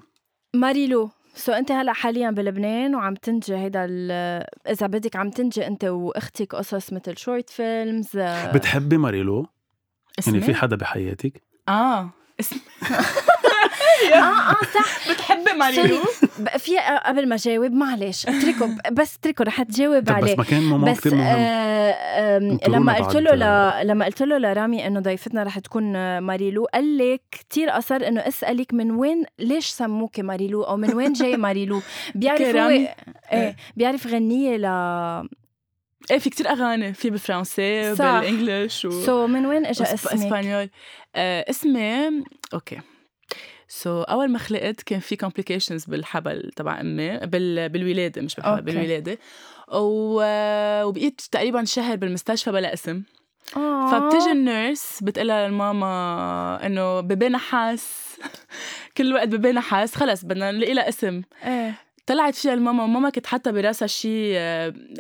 [0.54, 5.84] ماريلو so أنت هلأ حاليا بلبنان وعم تنجي هيدا ال- إذا بدك عم تنجي أنت
[5.86, 8.08] وأختك قصص مثل short films
[8.54, 9.46] بتحبي ماريلو؟
[10.20, 12.60] اسمي يعني في حدا بحياتك؟ آه اسمي
[14.14, 14.16] آه
[14.52, 15.12] آه صح.
[15.12, 15.98] بتحبي ماريلو
[16.40, 18.28] بقى في قبل ما جاوب معلش.
[18.28, 21.28] اتركه بس اتركه رح تجاوب عليه بس ما كان موضوع بس كثير مهم.
[21.40, 23.88] آه لما قلت له ل...
[23.88, 28.22] لما قلت له لرامي إنه ضيفتنا رح تكون آه، ماريلو قال لي كثير أصر إنه
[28.22, 31.82] اسألك من وين ليش سموكي ماريلو؟ أو من وين جاي ماريلو؟
[32.16, 32.88] بيعرف هو رامي.
[33.34, 34.66] إيه بيعرف غنية ل
[36.12, 36.94] إيه في كتير أغاني.
[36.94, 38.06] في بالفرنسي صح.
[38.20, 38.92] بال English و...
[39.06, 40.70] so من وين اجى اسمك؟ Español.
[41.16, 42.80] آه اسمي okay.
[43.72, 47.70] so so, أول ما خلقت كان في complications بالحبل تبع أمي بال...
[47.70, 48.66] بالولادة مش بالحبل okay.
[48.66, 49.18] بالولادة.
[49.74, 50.22] و...
[50.84, 53.04] وبقيت تقريبا شهر بالمستشفى بلا اسم.
[53.58, 53.92] آه.
[53.92, 58.18] فبتجي ال nurse بتقلها لماما إنه bébé نحاس
[58.98, 61.22] كل وقت bébé نحاس خلص بدنا نلاقي لها اسم.
[61.46, 61.74] إيه.
[62.06, 64.38] طلعت فيها الماما وماما كانت حتى براسها شيء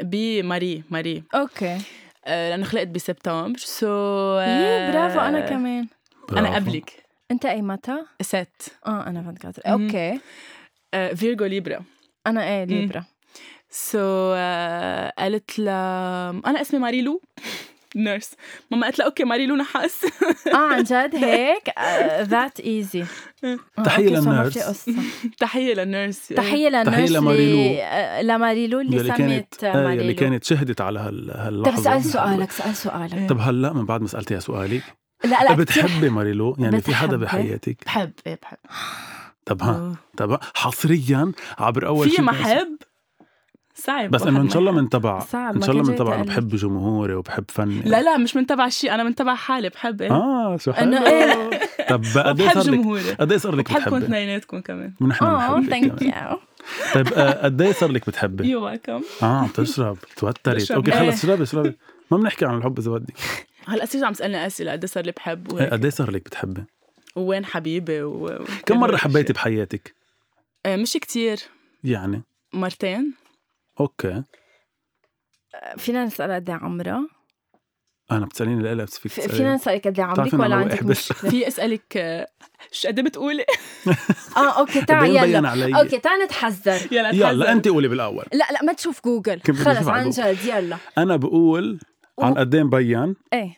[0.03, 1.77] بماري ماري أوكي.
[2.25, 3.59] آه، لأنه خلقت بسبتمبر.
[3.59, 3.87] سو
[4.39, 5.87] يي برافو أنا كمان.
[6.31, 6.55] أنا برافو.
[6.55, 7.00] قبلك.
[7.31, 8.71] أنت أي متى؟ ست.
[8.87, 9.85] آه أنا 24 مهم.
[9.85, 10.19] أوكي.
[10.93, 11.79] آه، فيرجو ليبرا.
[12.27, 13.03] أنا إيه ليبرا.
[13.69, 17.21] سو آه، قالت لها أنا اسمي ماريلو.
[17.95, 18.31] نيرس
[18.71, 20.05] ماما قالت لها أوكي ماريلو نحاس
[20.53, 21.69] آه عن جد؟ هيك؟
[22.21, 23.03] That easy
[23.85, 24.89] تحية لل nurse.
[25.39, 27.41] تحية لل nurse تحية لل nurse تحية لماريلو.
[27.61, 30.15] اللي آه، لماريلو اللي سمت آه، ماريلو.
[30.15, 33.29] كانت شهدت على هال- طب سأل سؤالك سأل سؤالك.
[33.29, 34.83] طب هلا من بعد ما سألتيها سؤالك
[35.23, 37.17] لا لا بتحبي ماريلو؟ يعني في حدا.
[37.17, 38.57] بحياتك؟ بحب إيه بحب.
[39.45, 39.95] طب ها.
[40.17, 42.77] طب حصريا عبر أول في شيء ما احب
[43.75, 44.11] صعب.
[44.11, 46.23] بس إنه إن شاء الله من تبع صعب، إن شاء الله من تبع انه.
[46.23, 48.93] بحب جمهوري وبحب فني لا لا مش من تبع الشيء.
[48.93, 49.69] أنا من تبع حالي.
[49.69, 50.97] بحب إيه؟ آه شو حلو.
[50.97, 51.49] إيه.
[51.89, 53.11] طب قد إيه صار لك؟ جمهوري.
[53.11, 54.93] قد إيه صار لك بحبكم بتحبي؟ اثنيناتكم كمان.
[55.01, 56.39] ونحن بنحبك thank you
[56.93, 60.71] طيب آه، قد إيه صار لك بتحبي؟ you're welcome آه عم تشرب توترت.
[60.71, 60.99] okay إيه.
[60.99, 61.77] خلص اشربي اشربي
[62.11, 63.13] ما بنحكي عن الحب إذا بدك.
[63.67, 66.11] هلا اصير عم تسألني أسئلة قد إيه صار لي بحب إيه، وهيك قد إيه صار
[66.11, 66.63] لك بتحبي؟
[67.15, 68.45] وين حبيبي و...
[68.65, 69.33] كم مرة كل حبيتي.
[69.33, 69.95] بحياتك؟
[70.65, 71.39] آه، مش كتير
[71.83, 72.21] يعني
[72.53, 73.13] مرتين
[73.79, 74.23] okay
[75.77, 77.07] فينا نسأل قد إيه عمرها؟
[78.11, 79.55] أنا بتسأليني لا لا بس فيك في- فينا.
[79.55, 80.83] نسألك قد إيه عمرك ولا أنا عندك.
[80.83, 81.97] مشكلة؟ في أسألك
[82.71, 83.45] شو قد إيه بتقولي
[84.37, 87.51] آه okay قد تعال يلا علي؟ okay تعال نتحزر يلا يلا.
[87.51, 91.79] أنت قولي بالأول لا لا ما تشوف جوجل خلص عن؟ جد يلا أنا بقول
[92.21, 93.57] عن و- قد إيه مبين إيه.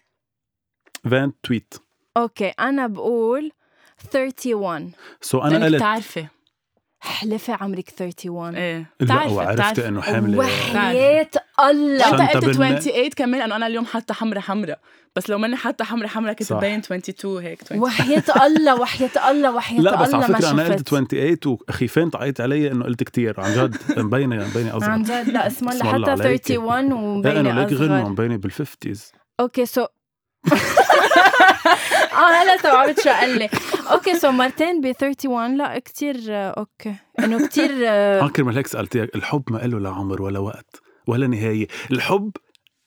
[1.11, 1.73] twenty eight
[2.17, 3.51] okay أنا بقول
[4.13, 4.91] 31
[5.21, 6.27] so أنا لأنك قلت بتعرفي
[7.05, 8.77] احلفي عمرك 31 إيه.
[8.99, 9.79] لا بتعرفي- وعرفت.
[9.79, 11.29] إنه حاملة وحياة
[11.69, 12.09] الله.
[12.11, 14.77] شنطة قلت بالنا- 28 كمان لأنه أنا اليوم حاطة حمرة حمرة.
[15.15, 16.59] بس لو ماني حاطة حمرة حمرة كنت صح.
[16.59, 17.81] باين 22 هيك 20.
[17.81, 21.37] وحياة الله وحياة الله وحياة لا بس الله على ما فكرة أنا قلت شفت 28
[21.69, 23.39] وخايفة تعيط علي؟ إنه قلت كتير.
[23.41, 24.89] عن جد مبينة مبينة أصغر.
[24.89, 25.77] عن جد لا اسم الله.
[25.79, 26.25] اسم الله حتى عليك.
[26.49, 29.85] 31 إيه إنه ومبينة ليك غنوة مبينة بال fifties okay so
[32.13, 33.49] آه هلا استوعبت شو قال لي
[33.91, 36.95] okay so مرتين ب 31 لا كتير آه، okay.
[37.19, 41.27] إنه كتير آه، آه كرمال هيك سألتك الحب ما له لا عمر ولا وقت ولا
[41.27, 41.67] نهاية.
[41.91, 42.31] الحب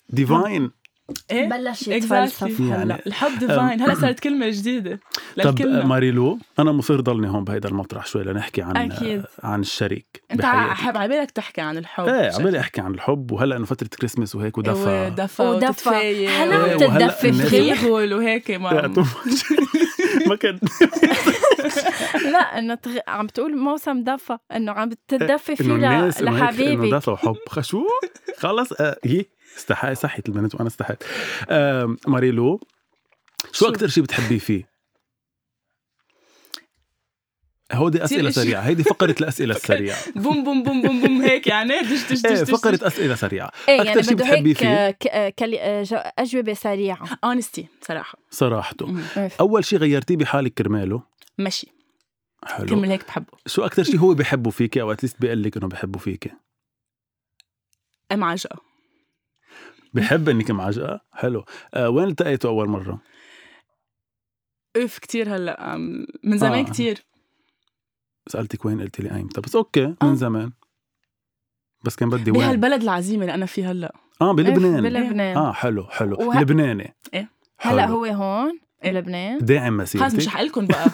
[0.08, 0.70] divine
[1.30, 1.88] إيه؟ بلش Exactly.
[1.88, 5.00] يتفلسف يعني- هلا الحب divine هلا صارت كلمة جديدة
[5.42, 9.22] طب ماريلو أنا مصير ضلني هون بهيدا المطرح شوي لنحكي عن أكيد.
[9.42, 10.42] عن الشريك أنت.
[10.44, 12.04] حاب عبالك تحكي عن الحب.
[12.08, 15.10] إيه عمالي أحكي عن الحب وهلأ إنه فترة كريسماس وهيك ودفى.
[15.12, 15.90] ودفى ودفى.
[15.90, 18.88] إيه، تتدفي الناس- فيه غلغل وهيك ما
[20.28, 20.58] ما كان
[22.32, 22.98] لا إنه تغ...
[23.08, 25.84] عم تقول موسم دفى إنه عم تتدفي فيه إنه ل...
[25.84, 27.36] الناس إنه هيك إنه دفى وحب.
[27.48, 27.82] خشو؟
[28.38, 29.24] خلص آه هي
[29.56, 31.04] استحى صحت البنت وأنا استحيت.
[32.08, 32.60] ماريلو
[33.52, 34.76] شو؟ أكثر شيء بتحبيه فيه؟
[37.72, 38.30] هودي أسئلة.
[38.30, 38.60] سريعة.
[38.60, 39.98] هيدي فقرة الأسئلة السريعة.
[40.16, 41.80] بوم بوم بوم بوم boom هيك يعني.
[41.80, 43.50] دش دش دش إيه دش فقرة أسئلة سريعة.
[43.68, 44.68] إيه أكتر يعني شي بده بتحبيه هيك فيه؟
[45.08, 47.18] آه، أجوبة سريعة.
[47.24, 48.18] honesty صراحة.
[48.30, 48.86] صراحته.
[48.86, 49.02] مم.
[49.40, 51.02] أول شيء غيرتيه بحالك كرماله؟
[51.38, 51.66] ماشي
[52.46, 52.66] حلو.
[52.66, 53.32] كلمة هيك بحبه.
[53.46, 56.32] شو أكثر شيء هو بحبه فيك أو at least بيقول لك إنه بحبه فيك
[58.12, 58.65] أم عجقة.
[59.96, 61.44] بحب انك معجقه حلو.
[61.74, 62.98] آه وين التقيتوا أول مرة؟
[64.76, 65.76] أوف كتير هلأ.
[66.24, 66.70] من زمان آه.
[66.70, 67.04] كتير.
[68.28, 70.14] سألتك وين قلتي لي ايمتى بس okay من آه.
[70.14, 70.52] زمان.
[71.84, 72.40] بس كان بدي وين.
[72.40, 73.94] بهالبلد العظيمة اللي أنا فيه هلأ.
[74.22, 74.82] آه بلبنان.
[74.82, 75.36] بلبنان.
[75.36, 76.16] آه حلو حلو.
[76.20, 76.94] وه- لبناني.
[77.14, 77.28] إيه.
[77.58, 77.72] حلو.
[77.74, 78.92] هلا هو هون إيه.
[78.92, 80.86] بلبنان داعم خلص مش مسيرتك رح لكم بقى.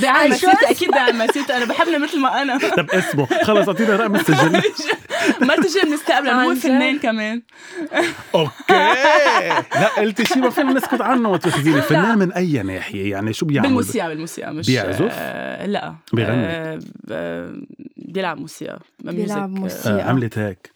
[0.00, 2.58] داعم شو مسيرتي أكيد داعم مسيرتي أنا بحبنا مثل ما أنا.
[2.76, 3.26] طب اسمه.
[3.26, 4.52] خلص أعطينا رقم السجل.
[5.40, 7.42] ما تجي بنستقبل عن هو؟ فنان كمان.
[8.34, 8.52] okay.
[9.80, 13.66] لا قلتي شيء ما فينا نسكت عنه وتاخذيني فنان من أي ناحية؟ يعني شو بيعمل؟
[13.68, 14.54] بالموسيقى بالموسيقى.
[14.54, 15.94] مش بيعزف؟ آه لا.
[16.12, 17.64] بيغني؟ آه ب-
[17.96, 18.78] بيلعب موسيقى.
[19.00, 19.50] بيلعب.
[19.50, 19.90] موسيقى.
[19.90, 20.70] آه عملت هيك.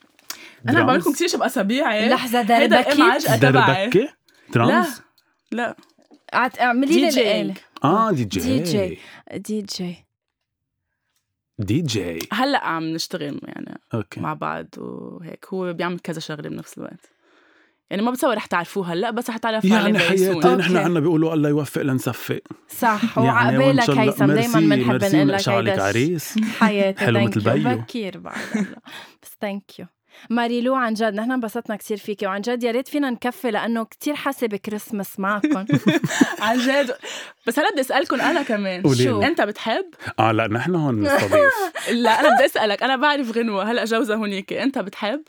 [0.68, 4.08] أنا بعمل؟ لكم كثير شو بأصابيعي لحظة هيدا ام دربكي عجقة تبعي دربكه
[4.56, 4.84] لا
[5.52, 5.76] لا.
[6.60, 7.54] اعملي لي جي.
[7.84, 8.40] الآلة آه DJ.
[8.40, 8.98] DJ.
[9.36, 10.04] DJ.
[11.58, 12.18] DJ.
[12.32, 14.20] هلأ عم نشتغل يعني okay.
[14.20, 15.46] مع بعض وهيك.
[15.54, 17.10] هو بيعمل كذا شغلة بنفس الوقت.
[17.90, 19.98] يعني ما بتصور رح تعرفوه هلأ بس رح تعرفوا يعني.
[19.98, 20.30] حياتي.
[20.38, 20.78] نحن okay.
[20.78, 24.26] عنا بيقولوا الله يوفق لنصفق صح يعني وعقبالك الله- هيثم.
[24.26, 26.38] دايما merci- بنحب نقول لك هيدا عريس.
[26.60, 27.00] حياتي.
[27.04, 27.78] حلو مثل بيو.
[27.78, 28.36] بكير بعد
[29.22, 29.86] بس thank you
[30.30, 34.14] ماريلو عن جد نحن انبسطنا كثير فيكي وعن جد يا ريت فينا نكفي لأنه كثير
[34.14, 35.56] حاسة بكريسماس معكم
[36.40, 36.94] عن جد.
[37.46, 38.82] بس هلا بدي اسالكم أنا كمان.
[38.82, 39.84] قولي شو؟ أنت بتحب؟
[40.18, 41.52] آه لا نحن هون نستضيف
[42.02, 42.82] لا أنا بدي أسألك.
[42.82, 43.70] أنا بعرف غنوة.
[43.70, 44.52] هلا جوزها هونيك.
[44.52, 45.22] أنت بتحب؟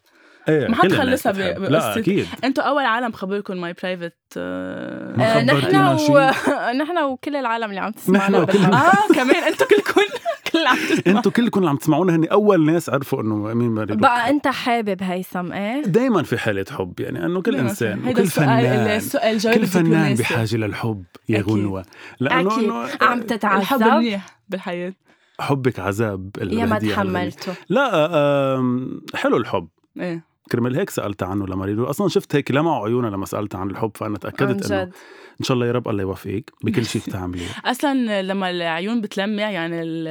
[0.50, 1.32] إيه ما حتخلصها.
[1.34, 2.28] بقصة- لا أكيد.
[2.44, 4.14] أنتوا أول عالم خبركم my private
[5.18, 5.50] نحن
[6.10, 6.32] و...
[6.82, 8.74] نحن وكل العالم اللي عم نحن تسمعنا وكل- بالحق.
[8.74, 10.02] آه كمان أنتوا كلكم
[10.62, 13.96] كل عم تسمعوا أنتوا كلكم اللي عم تسمعونا هني أول ناس عرفوا إنه مين ماري
[13.96, 18.48] بقى أنت حابب هيثم إيه؟ دائما في حالة حب يعني إنه كل إنسان وكل السؤال
[18.48, 18.98] فنان.
[18.98, 20.16] السؤال كل فنان.
[20.16, 21.54] بحاجة للحب يا أكيد.
[21.54, 21.86] غنوة.
[22.20, 22.64] لأنه أكيد.
[22.64, 24.94] إنه عم الحب تتعذب منيح بالحياة
[25.40, 26.80] حبك عذاب يا ما.
[26.80, 27.54] تحملته.
[27.70, 28.10] لا
[28.56, 29.68] آم، حلو الحب.
[30.00, 30.32] إيه.
[30.52, 34.14] كرمال هيك سألت عنه لماريلو أصلا شفت هيك لمعوا عيونها لما سألت عن الحب فأنا
[34.14, 34.90] عن تأكدت
[35.42, 39.82] إن شاء الله يا رب الله يوفقك بكل شيء بتعمليه أصلا لما العيون بتلمع يعني
[39.82, 40.08] ال-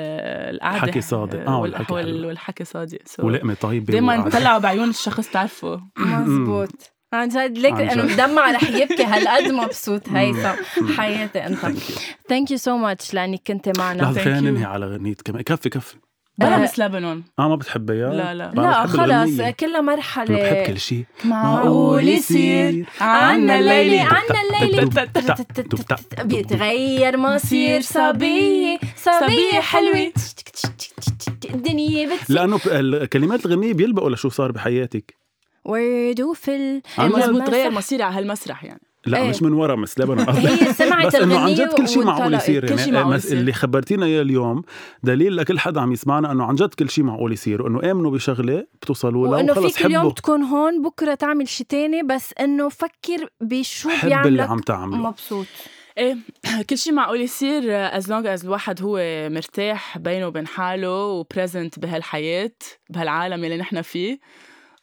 [0.55, 1.49] القعدة الحكي صادق.
[1.51, 1.93] وال- والحكي.
[1.95, 4.39] والحكي صادق so ولقمة طيبة دايما وقعدة.
[4.39, 6.69] طلعوا بعيون الشخص تعرفوا مزبوط
[7.13, 8.05] عن جد ليك انه.
[8.05, 10.49] مدمع رح يبكي هالقد مبسوط هيثم
[10.97, 12.01] حياتي أنت Thank you.
[12.29, 14.43] thank you so much لأنك كنت معنا Thank خلينا you.
[14.43, 15.97] ننهي على غنية كمان كفي كفي
[16.39, 16.59] بلا آه.
[16.59, 17.23] مس لبنان.
[17.39, 18.51] آه ما بتحبها لا لا.
[18.55, 18.97] لا بحب خلص.
[18.97, 24.21] كلها أنا بحب مرحله كل شيء معقول يصير؟ عنا الليلي عنا
[24.61, 30.13] الليلي الليلي بيتغير مصير صبية صبية حلوة.
[31.55, 35.15] الدنيا بتس لأنه ب- ال- كلمات الغنية بيلبقوا لشو صار بحياتك.
[35.65, 36.83] ورد وفل.
[36.99, 37.17] عن جد.
[37.17, 37.67] مزبوط المسرح.
[37.73, 38.81] مصيري على هالمسرح يعني.
[39.07, 39.29] لا إيه.
[39.29, 42.35] مش من ورا مس لبنان هي سمعت بس إنه عن جد كل شيء معقول.
[42.35, 43.39] يصير كل يعني شي معقول يصير.
[43.39, 44.63] اللي خبرتينا إياه اليوم
[45.03, 48.67] دليل لكل حدا عم يسمعنا إنه عن جد كل شيء معقول يصير وانه آمنوا بشغلة
[48.83, 53.89] بتوصلوا لها وإنه فيك اليوم تكون هون بكرة تعمل شي تاني بس إنه فكر بشو
[53.89, 55.47] حب اللي بيعملك عم تعمله مبسوط
[55.99, 56.17] إيه
[56.71, 58.99] كل شيء معقول يصير as long as الواحد هو
[59.31, 62.53] مرتاح بينه وبين حاله و present بهالحياة
[62.91, 64.19] بهالعالم اللي نحن فيه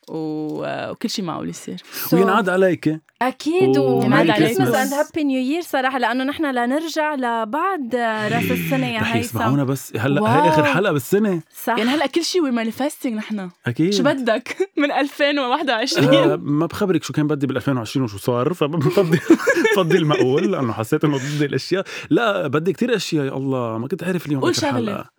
[0.09, 1.81] وكل شيء معقول يصير.
[2.13, 2.99] وينعاد عليك.
[3.21, 4.61] أكيد و- و Merry Christmas.
[4.61, 7.95] and happy new year صراحة لأنه نحن لنرجع لبعد
[8.31, 9.17] راس السنة يا هيثم.
[9.19, 9.93] يسمعونا بس.
[9.97, 10.31] هلا wow.
[10.31, 11.41] هي آخر حلقة بالسنة.
[11.63, 11.77] صح.
[11.77, 13.49] يعني هلا كل شيء we manifesting نحن.
[13.67, 13.93] أكيد.
[13.93, 19.19] شو بدك؟ من 2021 آه ما بخبرك شو كان بدي بال 2020 وشو صار فبفضل
[19.73, 21.83] بفضل المقول لأنه حسيت إنه ضد الأشياء.
[22.09, 24.55] لا بدي كتير أشياء يا الله ما كنت عارف اليوم قول.
[24.55, 25.09] حلقة.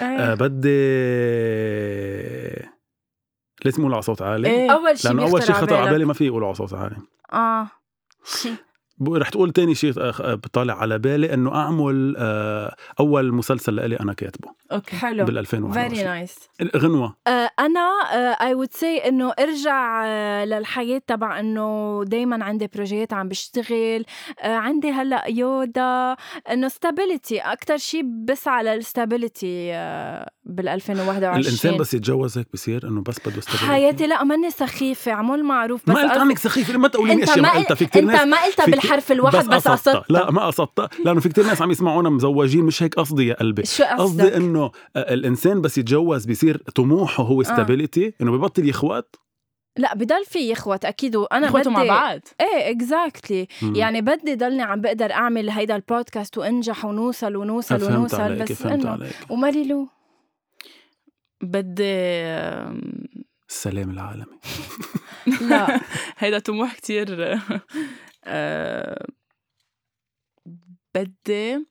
[0.00, 0.06] إيه.
[0.06, 0.78] آه بدي
[3.64, 4.48] لازم أقول على صوت عالي.
[4.48, 4.70] إيه.
[4.70, 6.96] أول شيء لأنه أول شيء خطر على بالي ما في يقولوا على صوت عالي.
[7.32, 7.70] آه.
[8.42, 8.48] شي.
[9.08, 14.12] رح تقول تاني شيء آه، بطالع على بالي إنه أعمل آه، أول مسلسل لإلي أنا
[14.12, 14.48] كاتبه.
[14.72, 14.96] okay.
[14.96, 15.24] حلو.
[15.24, 16.34] بال very 2021 nice
[16.76, 17.16] غنوة.
[17.58, 17.80] أنا
[18.40, 24.04] I would say إنه ارجع آه، للحياة تبع إنه دائما عندي بروجيات عم بشتغل.
[24.40, 26.16] آه، عندي هلأ يودا.
[26.50, 29.72] إنه stability أكثر شيء بسعى لل stability
[30.44, 35.44] بال 2021 الإنسان بس يتجوز هيك بصير إنه بس بده stability لا ماني سخيفة عمول
[35.44, 35.82] معروف.
[35.86, 38.10] بس ما قلت عنك سخيفة ما تقولي لي انت أشياء ما قلتها؟ في كثير أنت
[38.10, 39.72] ناس ما قلتها بالحرف الواحد بس, قصدتها.
[39.72, 43.34] قصدتها لا ما قصدتها لأنه في كثير ناس عم يسمعونا مزوجين مش هيك قصدي يا
[43.34, 43.64] قلبي.
[43.66, 49.16] شو قصدي قصدك؟ إنه آه، الإنسان بس يتجوز بيصير طموحه هو stability إنه ببطل يخوت؟
[49.76, 51.16] لا بضل في يخوت أكيد.
[51.16, 52.20] وأنا بدي مع بعض.
[52.40, 53.74] إيه exactly مم.
[53.74, 58.52] يعني بدي ضلني عم بقدر أعمل هيدا البودكاست وأنجح ونوصل ونوصل فهمت ونوصل عليك بس
[58.52, 59.16] فهمت إنه عليك.
[59.30, 59.88] وماريلو
[61.42, 61.84] بدي
[63.48, 64.38] السلام العالمي.
[65.40, 65.80] لا
[66.18, 67.40] هيدا طموح كتير
[68.24, 69.06] آه،
[70.94, 71.66] بدي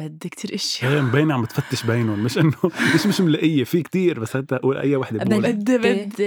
[0.00, 0.92] بدي كتير أشياء.
[0.92, 2.24] هي مبينة عم تفتش بينهم.
[2.24, 2.54] مش انه
[2.94, 6.04] مش مش ملاقيه في كتير بس هتا قول أي وحدة بقول بدي بدي.
[6.04, 6.24] بدي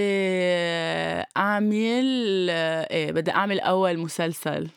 [1.37, 4.67] أعمل إيه بدي أعمل أول مسلسل.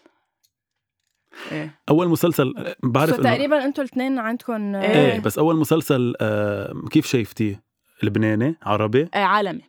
[1.52, 1.74] إيه.
[1.88, 5.12] أول مسلسل بعرف انه تقريبا أنتوا الاثنين عندكم إيه.
[5.12, 5.20] إيه.
[5.20, 7.62] بس أول مسلسل آه، كيف شايفتيه؟
[8.02, 9.62] لبناني عربي؟ إيه عالمي.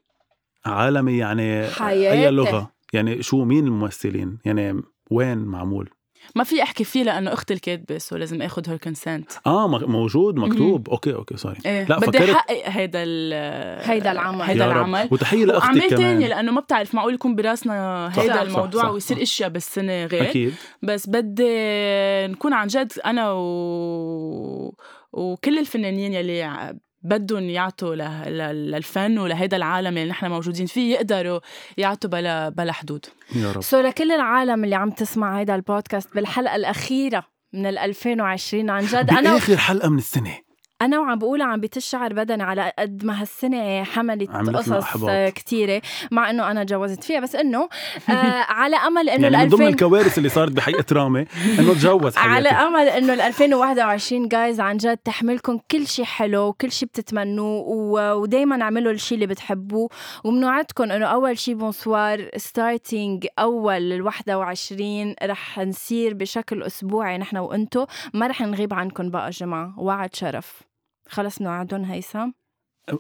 [0.66, 2.28] عالمي يعني حياتي.
[2.28, 2.72] أي لغة.
[2.94, 5.90] يعني شو مين الممثلين؟ يعني وين معمول؟
[6.36, 10.90] ما في أحكي فيه لأنه أختي الكاتبه so لازم اخذ her consent آه موجود مكتوب.
[10.90, 11.84] أوكي أوكي sorry إيه.
[11.88, 13.34] لا، بدي فكرت- أحقق هيدا ال
[13.90, 14.42] هيدا العمل.
[14.42, 14.66] هيدا.
[14.66, 15.08] العمل.
[15.12, 15.90] وتحية وعمل كمان.
[15.90, 19.22] تاني لأنه ما بتعرف معقول يكون براسنا صح، هيدا صح، الموضوع صح، ويصير صح.
[19.22, 20.22] إشياء بالسنة غير.
[20.24, 20.54] أكيد.
[20.84, 21.48] بس بدي
[22.28, 24.76] نكون عن جد أنا و...
[25.14, 28.00] وكل الفنانين يلي بدهم يعطوا ل...
[28.26, 28.72] ل...
[28.72, 31.40] للفن ولهيدا العالم اللي نحن موجودين فيه يقدروا
[31.78, 33.06] يعطوا بلا بلا حدود.
[33.36, 33.62] يا رب.
[33.62, 37.24] سو لكل العالم اللي عم تسمع هيدا البودكاست بالحلقة الأخيرة
[37.54, 39.10] من ال 2020 عن جد.
[39.10, 40.51] أنا بآخر حلقة من السنة.
[40.82, 44.70] أنا وعم بقول عم بتشعر بدني على قد ما هالسنة حملت قصص.
[45.36, 47.70] كتيرة مع إنه أنا تجوزت فيها بس إنه
[48.10, 48.12] آه
[48.62, 51.26] على أمل إنه يعني من ضمن 2000 الكوارث اللي صارت بحقيقة رامي
[51.60, 52.68] إنه تجوز على حياتي.
[52.68, 58.14] أمل إنه ال 2021 جايز عن جد تحملكم كل شيء حلو وكل شيء بتتمنوه و-
[58.22, 59.90] ودايما اعملوا الشيء اللي بتحبوه.
[60.24, 67.86] وبنوعدكم إنه أول شيء بونسوار starting أول ال 21 رح نسير بشكل أسبوعي نحن وإنتو.
[68.14, 69.74] ما رح نغيب عنكم بقى جماعة.
[69.80, 70.71] وعد شرف.
[71.12, 72.30] خلص بنوعدهم هيثم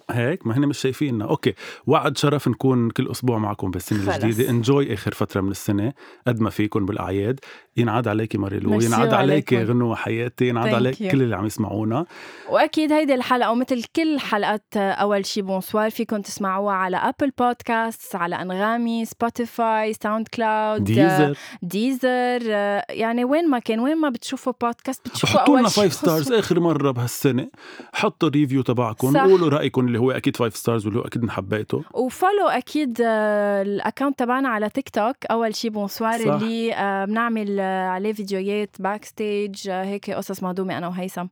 [0.09, 1.25] هيك؟ ما هن مش شايفيننا.
[1.25, 1.53] أوكي
[1.87, 4.23] وعد شرف نكون كل أسبوع معكم بالسنة خلص.
[4.23, 4.49] الجديدة.
[4.49, 5.93] enjoy آخر فترة من السنة
[6.27, 7.39] قد ما فيكم بالأعياد.
[7.77, 9.73] ينعاد عليكي ماريلو ينعاد عليكي وعليكم.
[9.73, 11.11] غنوة حياتي ينعاد عليك you.
[11.11, 12.05] كل اللي عم يسمعونا
[12.49, 18.35] وأكيد هيدي الحلقة ومثل كل حلقات أول شي بونسوار فيكم تسمعوها على Apple Podcasts على
[18.41, 25.39] أنغامي Spotify SoundCloud Deezer Deezer آه، يعني وين ما كان وين ما بتشوفوا بودكاست بتشوفوا
[25.39, 27.47] حطوا لنا أول شي 5 stars آخر مرة بهالسنة
[27.93, 29.17] حطوا ال review تبعكم.
[29.17, 33.61] قولوا رأيكم اللي هو أكيد 5 stars واللي هو أكيد حبيته و follow أكيد آه،
[33.61, 36.15] ال account تبعنا على تيك توك أول شي بونسوار.
[36.15, 41.25] اللي آه، بنعمل آه، عليه فيديوهات backstage هيك قصص مهضومة أنا وهيثم.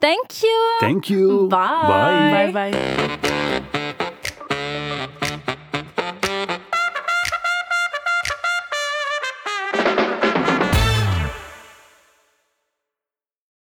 [0.00, 1.86] thank you thank you Bye.
[1.88, 3.81] bye bye